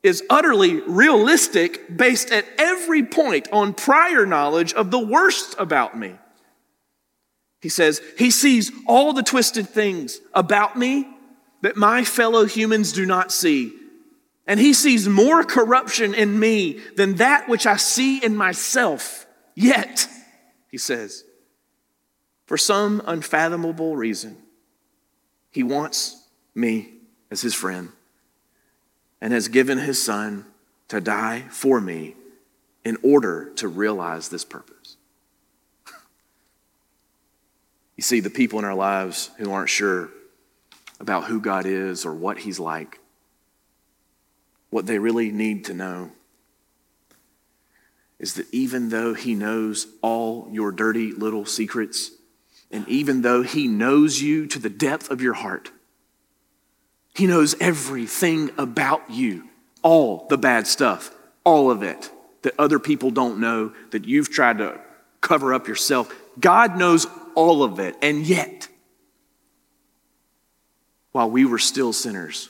is 0.03 0.23
utterly 0.29 0.81
realistic 0.81 1.95
based 1.95 2.31
at 2.31 2.45
every 2.57 3.03
point 3.03 3.47
on 3.51 3.73
prior 3.73 4.25
knowledge 4.25 4.73
of 4.73 4.91
the 4.91 4.99
worst 4.99 5.55
about 5.57 5.97
me. 5.97 6.15
He 7.61 7.69
says, 7.69 8.01
He 8.17 8.29
sees 8.29 8.71
all 8.85 9.13
the 9.13 9.23
twisted 9.23 9.69
things 9.69 10.19
about 10.33 10.77
me 10.77 11.07
that 11.61 11.77
my 11.77 12.03
fellow 12.03 12.45
humans 12.45 12.91
do 12.91 13.05
not 13.05 13.31
see 13.31 13.71
and 14.45 14.59
he 14.59 14.73
sees 14.73 15.07
more 15.07 15.43
corruption 15.43 16.13
in 16.13 16.37
me 16.37 16.79
than 16.95 17.15
that 17.15 17.47
which 17.47 17.65
I 17.65 17.77
see 17.77 18.23
in 18.23 18.35
myself. 18.35 19.25
Yet, 19.55 20.07
he 20.69 20.77
says, 20.77 21.23
for 22.45 22.57
some 22.57 23.01
unfathomable 23.05 23.95
reason, 23.95 24.37
he 25.51 25.63
wants 25.63 26.27
me 26.53 26.93
as 27.31 27.41
his 27.41 27.53
friend 27.53 27.91
and 29.23 29.33
has 29.33 29.47
given 29.47 29.79
his 29.79 30.03
son 30.03 30.45
to 30.89 31.01
die 31.01 31.45
for 31.49 31.81
me 31.81 32.13
in 32.85 32.97
order 33.01 33.49
to 33.55 33.67
realize 33.67 34.29
this 34.29 34.45
purpose. 34.45 34.97
You 37.95 38.01
see, 38.03 38.19
the 38.19 38.29
people 38.31 38.59
in 38.59 38.65
our 38.65 38.75
lives 38.75 39.29
who 39.37 39.51
aren't 39.51 39.69
sure 39.69 40.09
about 40.99 41.25
who 41.25 41.39
God 41.39 41.65
is 41.65 42.05
or 42.05 42.13
what 42.13 42.39
he's 42.39 42.59
like 42.59 42.99
what 44.73 44.87
they 44.87 44.97
really 44.97 45.31
need 45.31 45.63
to 45.65 45.73
know 45.73 46.11
is 48.17 48.33
that 48.33 48.51
even 48.51 48.89
though 48.89 49.13
He 49.13 49.35
knows 49.35 49.85
all 50.01 50.49
your 50.51 50.71
dirty 50.71 51.11
little 51.11 51.45
secrets, 51.45 52.09
and 52.71 52.87
even 52.87 53.21
though 53.21 53.43
He 53.43 53.67
knows 53.67 54.21
you 54.21 54.47
to 54.47 54.57
the 54.57 54.71
depth 54.71 55.11
of 55.11 55.21
your 55.21 55.35
heart, 55.35 55.71
He 57.13 57.27
knows 57.27 57.55
everything 57.59 58.51
about 58.57 59.09
you, 59.09 59.47
all 59.81 60.25
the 60.29 60.37
bad 60.37 60.67
stuff, 60.67 61.11
all 61.43 61.69
of 61.69 61.83
it 61.83 62.11
that 62.43 62.53
other 62.59 62.77
people 62.77 63.09
don't 63.09 63.39
know, 63.39 63.73
that 63.91 64.05
you've 64.05 64.29
tried 64.29 64.59
to 64.59 64.79
cover 65.21 65.53
up 65.53 65.67
yourself. 65.67 66.13
God 66.39 66.77
knows 66.77 67.07
all 67.35 67.63
of 67.63 67.79
it, 67.79 67.95
and 68.01 68.25
yet, 68.27 68.67
while 71.11 71.29
we 71.29 71.45
were 71.45 71.59
still 71.59 71.93
sinners, 71.93 72.49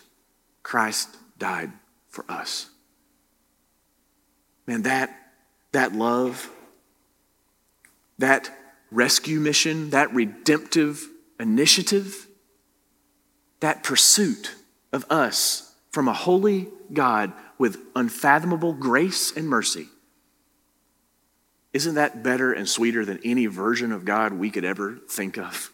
Christ 0.62 1.16
died 1.38 1.72
for 2.10 2.26
us. 2.28 2.70
Man, 4.66 4.84
that, 4.84 5.16
that 5.74 5.94
love, 5.94 6.50
that 8.18 8.50
rescue 8.92 9.40
mission, 9.40 9.92
that 9.92 10.14
redemptive 10.14 11.08
initiative, 11.40 12.28
that 13.64 13.82
pursuit 13.82 14.56
of 14.92 15.06
us 15.10 15.74
from 15.90 16.10
a 16.10 16.14
holy 16.14 16.68
God 16.92 17.32
with 17.58 17.78
unfathomable 17.96 18.74
grace 18.74 19.32
and 19.38 19.48
mercy. 19.48 19.88
Isn't 21.72 21.96
that 21.96 22.24
better 22.24 22.52
and 22.52 22.68
sweeter 22.68 23.06
than 23.06 23.22
any 23.24 23.46
version 23.46 23.94
of 23.94 24.04
God 24.04 24.34
we 24.34 24.50
could 24.50 24.66
ever 24.66 25.00
think 25.10 25.38
of? 25.38 25.72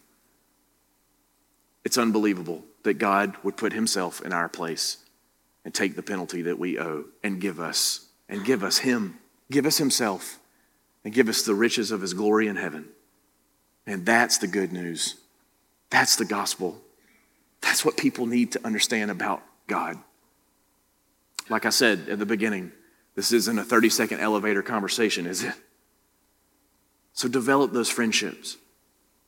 It's 1.83 1.97
unbelievable 1.97 2.63
that 2.83 2.99
God 2.99 3.35
would 3.41 3.57
put 3.57 3.73
himself 3.73 4.21
in 4.21 4.33
our 4.33 4.49
place 4.49 4.97
and 5.65 5.73
take 5.73 5.95
the 5.95 6.03
penalty 6.03 6.43
that 6.43 6.59
we 6.59 6.77
owe 6.77 7.05
and 7.23 7.41
give 7.41 7.59
us, 7.59 8.05
and 8.29 8.45
give 8.45 8.63
us 8.63 8.77
him, 8.77 9.17
give 9.49 9.65
us 9.65 9.79
himself, 9.79 10.37
and 11.03 11.11
give 11.11 11.27
us 11.27 11.41
the 11.41 11.55
riches 11.55 11.89
of 11.89 12.01
his 12.01 12.13
glory 12.13 12.49
in 12.49 12.55
heaven. 12.55 12.85
And 13.87 14.05
that's 14.05 14.37
the 14.37 14.47
good 14.47 14.71
news. 14.71 15.15
That's 15.89 16.17
the 16.17 16.25
gospel. 16.25 16.83
That's 17.61 17.83
what 17.83 17.97
people 17.97 18.25
need 18.25 18.53
to 18.53 18.65
understand 18.65 19.11
about 19.11 19.43
God. 19.67 19.97
Like 21.49 21.65
I 21.65 21.69
said 21.69 22.09
at 22.09 22.19
the 22.19 22.25
beginning, 22.25 22.71
this 23.15 23.31
isn't 23.31 23.59
a 23.59 23.63
30 23.63 23.89
second 23.89 24.19
elevator 24.19 24.61
conversation, 24.61 25.25
is 25.25 25.43
it? 25.43 25.53
So 27.13 27.27
develop 27.27 27.73
those 27.73 27.89
friendships. 27.89 28.57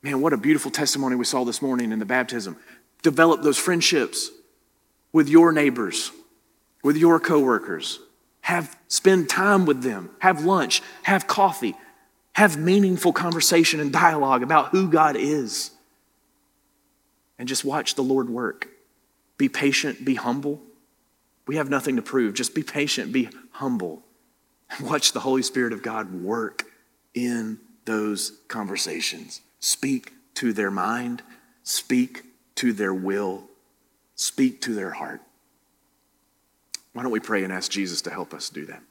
Man, 0.01 0.21
what 0.21 0.34
a 0.34 0.38
beautiful 0.38 0.71
testimony 0.71 1.15
we 1.15 1.25
saw 1.25 1.43
this 1.43 1.61
morning 1.61 1.91
in 1.91 1.99
the 1.99 2.05
baptism. 2.05 2.57
Develop 3.03 3.41
those 3.41 3.57
friendships 3.57 4.32
with 5.11 5.27
your 5.27 5.51
neighbors, 5.51 6.11
with 6.84 6.97
your 6.97 7.19
coworkers. 7.19 7.99
Have 8.41 8.75
spend 8.88 9.29
time 9.29 9.65
with 9.65 9.84
them. 9.84 10.09
Have 10.19 10.45
lunch, 10.45 10.82
have 11.03 11.27
coffee, 11.27 11.75
have 12.34 12.57
meaningful 12.57 13.13
conversation 13.13 13.79
and 13.79 13.91
dialogue 13.91 14.41
about 14.41 14.69
who 14.69 14.89
God 14.89 15.15
is. 15.15 15.71
And 17.42 17.48
just 17.48 17.66
watch 17.66 17.96
the 17.96 18.04
Lord 18.04 18.30
work. 18.30 18.68
Be 19.39 19.50
patient, 19.50 20.06
be 20.06 20.14
humble. 20.14 20.62
We 21.48 21.56
have 21.56 21.72
nothing 21.72 21.96
to 21.96 22.04
prove. 22.04 22.36
Just 22.36 22.54
be 22.54 22.62
patient, 22.62 23.12
be 23.12 23.30
humble. 23.50 24.04
And 24.70 24.88
watch 24.88 25.12
the 25.12 25.22
Holy 25.22 25.42
Spirit 25.42 25.74
of 25.74 25.82
God 25.82 26.14
work 26.14 26.66
in 27.16 27.58
those 27.86 28.38
conversations. 28.48 29.42
Speak 29.60 30.14
to 30.36 30.54
their 30.54 30.70
mind, 30.70 31.24
speak 31.64 32.26
to 32.58 32.74
their 32.74 32.94
will, 32.94 33.46
speak 34.14 34.62
to 34.62 34.76
their 34.76 34.92
heart. 34.92 35.22
Why 36.94 37.02
don't 37.02 37.12
we 37.12 37.20
pray 37.20 37.44
and 37.44 37.52
ask 37.52 37.72
Jesus 37.72 38.04
to 38.04 38.12
help 38.12 38.36
us 38.36 38.52
do 38.52 38.68
that? 38.68 38.84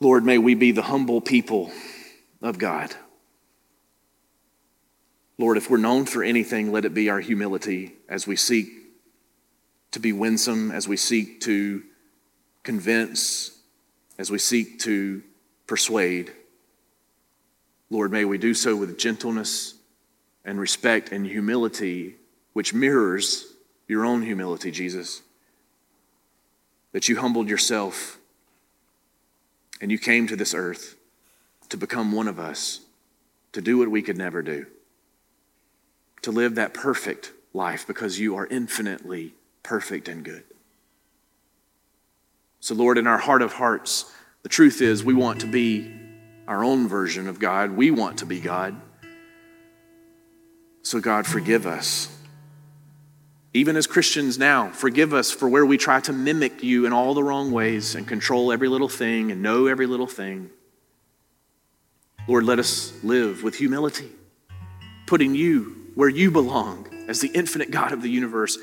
Lord, 0.00 0.24
may 0.24 0.38
we 0.38 0.54
be 0.54 0.72
the 0.72 0.80
humble 0.80 1.20
people 1.20 1.70
of 2.40 2.56
God. 2.56 2.94
Lord, 5.38 5.56
if 5.56 5.70
we're 5.70 5.78
known 5.78 6.04
for 6.04 6.24
anything, 6.24 6.72
let 6.72 6.84
it 6.84 6.92
be 6.92 7.08
our 7.08 7.20
humility 7.20 7.92
as 8.08 8.26
we 8.26 8.34
seek 8.34 8.68
to 9.92 10.00
be 10.00 10.12
winsome, 10.12 10.72
as 10.72 10.88
we 10.88 10.96
seek 10.96 11.40
to 11.42 11.84
convince, 12.64 13.56
as 14.18 14.30
we 14.30 14.38
seek 14.38 14.80
to 14.80 15.22
persuade. 15.66 16.32
Lord, 17.88 18.10
may 18.10 18.24
we 18.24 18.36
do 18.36 18.52
so 18.52 18.76
with 18.76 18.98
gentleness 18.98 19.74
and 20.44 20.58
respect 20.58 21.12
and 21.12 21.24
humility, 21.24 22.16
which 22.52 22.74
mirrors 22.74 23.54
your 23.86 24.04
own 24.04 24.22
humility, 24.22 24.70
Jesus. 24.70 25.22
That 26.92 27.08
you 27.08 27.20
humbled 27.20 27.48
yourself 27.48 28.18
and 29.80 29.90
you 29.90 29.98
came 29.98 30.26
to 30.26 30.36
this 30.36 30.52
earth 30.52 30.96
to 31.68 31.76
become 31.76 32.12
one 32.12 32.28
of 32.28 32.38
us, 32.38 32.80
to 33.52 33.60
do 33.60 33.78
what 33.78 33.88
we 33.88 34.02
could 34.02 34.18
never 34.18 34.42
do, 34.42 34.66
to 36.28 36.32
live 36.32 36.56
that 36.56 36.74
perfect 36.74 37.32
life 37.54 37.86
because 37.86 38.20
you 38.20 38.36
are 38.36 38.46
infinitely 38.48 39.32
perfect 39.62 40.08
and 40.08 40.22
good. 40.22 40.44
So, 42.60 42.74
Lord, 42.74 42.98
in 42.98 43.06
our 43.06 43.16
heart 43.16 43.40
of 43.40 43.54
hearts, 43.54 44.12
the 44.42 44.50
truth 44.50 44.82
is 44.82 45.02
we 45.02 45.14
want 45.14 45.40
to 45.40 45.46
be 45.46 45.90
our 46.46 46.62
own 46.62 46.86
version 46.86 47.28
of 47.28 47.38
God. 47.38 47.70
We 47.70 47.90
want 47.90 48.18
to 48.18 48.26
be 48.26 48.40
God. 48.40 48.78
So, 50.82 51.00
God, 51.00 51.26
forgive 51.26 51.66
us. 51.66 52.14
Even 53.54 53.74
as 53.74 53.86
Christians 53.86 54.38
now, 54.38 54.68
forgive 54.68 55.14
us 55.14 55.30
for 55.30 55.48
where 55.48 55.64
we 55.64 55.78
try 55.78 55.98
to 56.00 56.12
mimic 56.12 56.62
you 56.62 56.84
in 56.84 56.92
all 56.92 57.14
the 57.14 57.24
wrong 57.24 57.52
ways 57.52 57.94
and 57.94 58.06
control 58.06 58.52
every 58.52 58.68
little 58.68 58.90
thing 58.90 59.32
and 59.32 59.40
know 59.40 59.66
every 59.66 59.86
little 59.86 60.06
thing. 60.06 60.50
Lord, 62.26 62.44
let 62.44 62.58
us 62.58 62.92
live 63.02 63.42
with 63.42 63.54
humility, 63.54 64.10
putting 65.06 65.34
you 65.34 65.77
where 65.98 66.08
you 66.08 66.30
belong 66.30 66.86
as 67.08 67.18
the 67.18 67.28
infinite 67.34 67.72
God 67.72 67.90
of 67.90 68.02
the 68.02 68.08
universe 68.08 68.56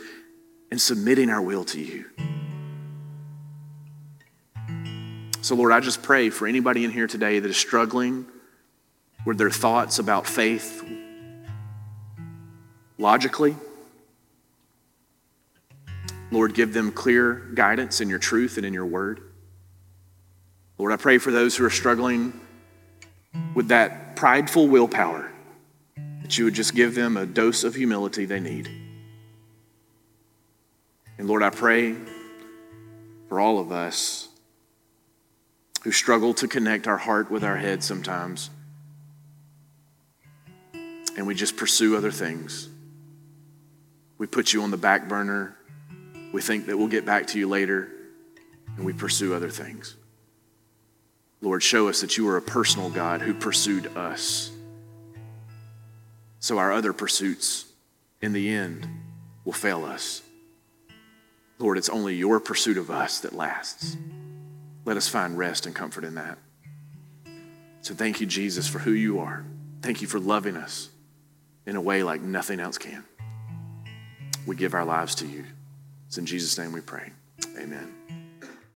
and 0.72 0.80
submitting 0.80 1.30
our 1.30 1.42
will 1.42 1.66
to 1.66 1.82
you. 1.82 2.06
So, 5.42 5.54
Lord, 5.56 5.74
I 5.74 5.82
just 5.82 6.02
pray 6.02 6.30
for 6.30 6.48
anybody 6.48 6.86
in 6.86 6.92
here 6.92 7.08
today 7.08 7.40
that 7.40 7.50
is 7.50 7.58
struggling 7.58 8.26
with 9.26 9.38
their 9.38 9.50
thoughts 9.50 10.00
about 10.00 10.26
faith 10.26 10.82
logically. 12.98 13.58
Lord, 16.32 16.54
give 16.54 16.74
them 16.74 16.94
clear 16.94 17.34
guidance 17.54 18.00
in 18.00 18.08
your 18.08 18.20
truth 18.20 18.56
and 18.56 18.66
in 18.66 18.74
your 18.74 18.86
word. 18.86 19.20
Lord, 20.78 20.94
I 20.94 20.96
pray 20.96 21.18
for 21.18 21.32
those 21.32 21.58
who 21.58 21.66
are 21.66 21.70
struggling 21.70 22.40
with 23.54 23.68
that 23.68 24.16
prideful 24.16 24.70
willpower, 24.70 25.34
that 26.26 26.40
you 26.40 26.46
would 26.46 26.56
just 26.56 26.74
give 26.74 26.96
them 26.96 27.18
a 27.18 27.26
dose 27.28 27.64
of 27.64 27.76
humility 27.76 28.26
they 28.26 28.40
need. 28.40 28.68
And 31.20 31.28
Lord, 31.28 31.44
I 31.44 31.52
pray 31.52 31.96
for 33.30 33.40
all 33.40 33.60
of 33.60 33.72
us 33.72 34.28
who 35.84 35.92
struggle 35.92 36.34
to 36.34 36.48
connect 36.48 36.88
our 36.88 36.98
heart 36.98 37.30
with 37.30 37.44
our 37.44 37.58
head 37.58 37.84
sometimes. 37.84 38.50
And 41.16 41.28
we 41.28 41.36
just 41.36 41.58
pursue 41.58 41.96
other 41.96 42.10
things. 42.10 42.70
We 44.18 44.26
put 44.26 44.52
you 44.52 44.64
on 44.64 44.72
the 44.72 44.78
back 44.78 45.08
burner. 45.08 45.56
We 46.34 46.42
think 46.42 46.66
that 46.66 46.76
we'll 46.76 46.88
get 46.88 47.06
back 47.06 47.28
to 47.28 47.40
you 47.40 47.48
later, 47.48 47.92
and 48.78 48.84
we 48.84 48.94
pursue 48.94 49.36
other 49.36 49.52
things. 49.52 49.96
Lord, 51.40 51.62
show 51.62 51.88
us 51.88 52.02
that 52.02 52.18
you 52.18 52.28
are 52.30 52.38
a 52.38 52.42
personal 52.42 52.90
God 52.90 53.22
who 53.22 53.36
pursued 53.36 53.96
us. 53.96 54.55
So 56.46 56.60
our 56.60 56.72
other 56.72 56.94
pursuits, 56.94 57.66
in 58.22 58.32
the 58.32 58.54
end, 58.54 58.88
will 59.46 59.52
fail 59.52 59.84
us. 59.84 60.22
Lord, 61.58 61.76
it's 61.76 61.90
only 61.90 62.14
your 62.14 62.40
pursuit 62.40 62.78
of 62.78 62.92
us 62.92 63.22
that 63.22 63.34
lasts. 63.34 63.98
Let 64.86 64.96
us 64.96 65.08
find 65.08 65.40
rest 65.40 65.66
and 65.66 65.74
comfort 65.74 66.04
in 66.04 66.14
that. 66.14 66.38
So 67.82 67.96
thank 67.96 68.22
you, 68.22 68.28
Jesus, 68.28 68.68
for 68.68 68.78
who 68.78 68.92
you 68.92 69.18
are. 69.22 69.44
Thank 69.82 70.04
you 70.04 70.08
for 70.08 70.20
loving 70.20 70.56
us 70.56 70.90
in 71.66 71.78
a 71.78 71.82
way 71.82 72.04
like 72.04 72.22
nothing 72.22 72.60
else 72.60 72.78
can. 72.78 73.04
We 74.46 74.56
give 74.56 74.76
our 74.76 74.86
lives 74.86 75.16
to 75.16 75.26
you. 75.26 75.46
It's 76.06 76.20
in 76.20 76.28
Jesus' 76.28 76.60
name 76.60 76.74
we 76.74 76.82
pray. 76.82 77.10
Amen. 77.58 77.92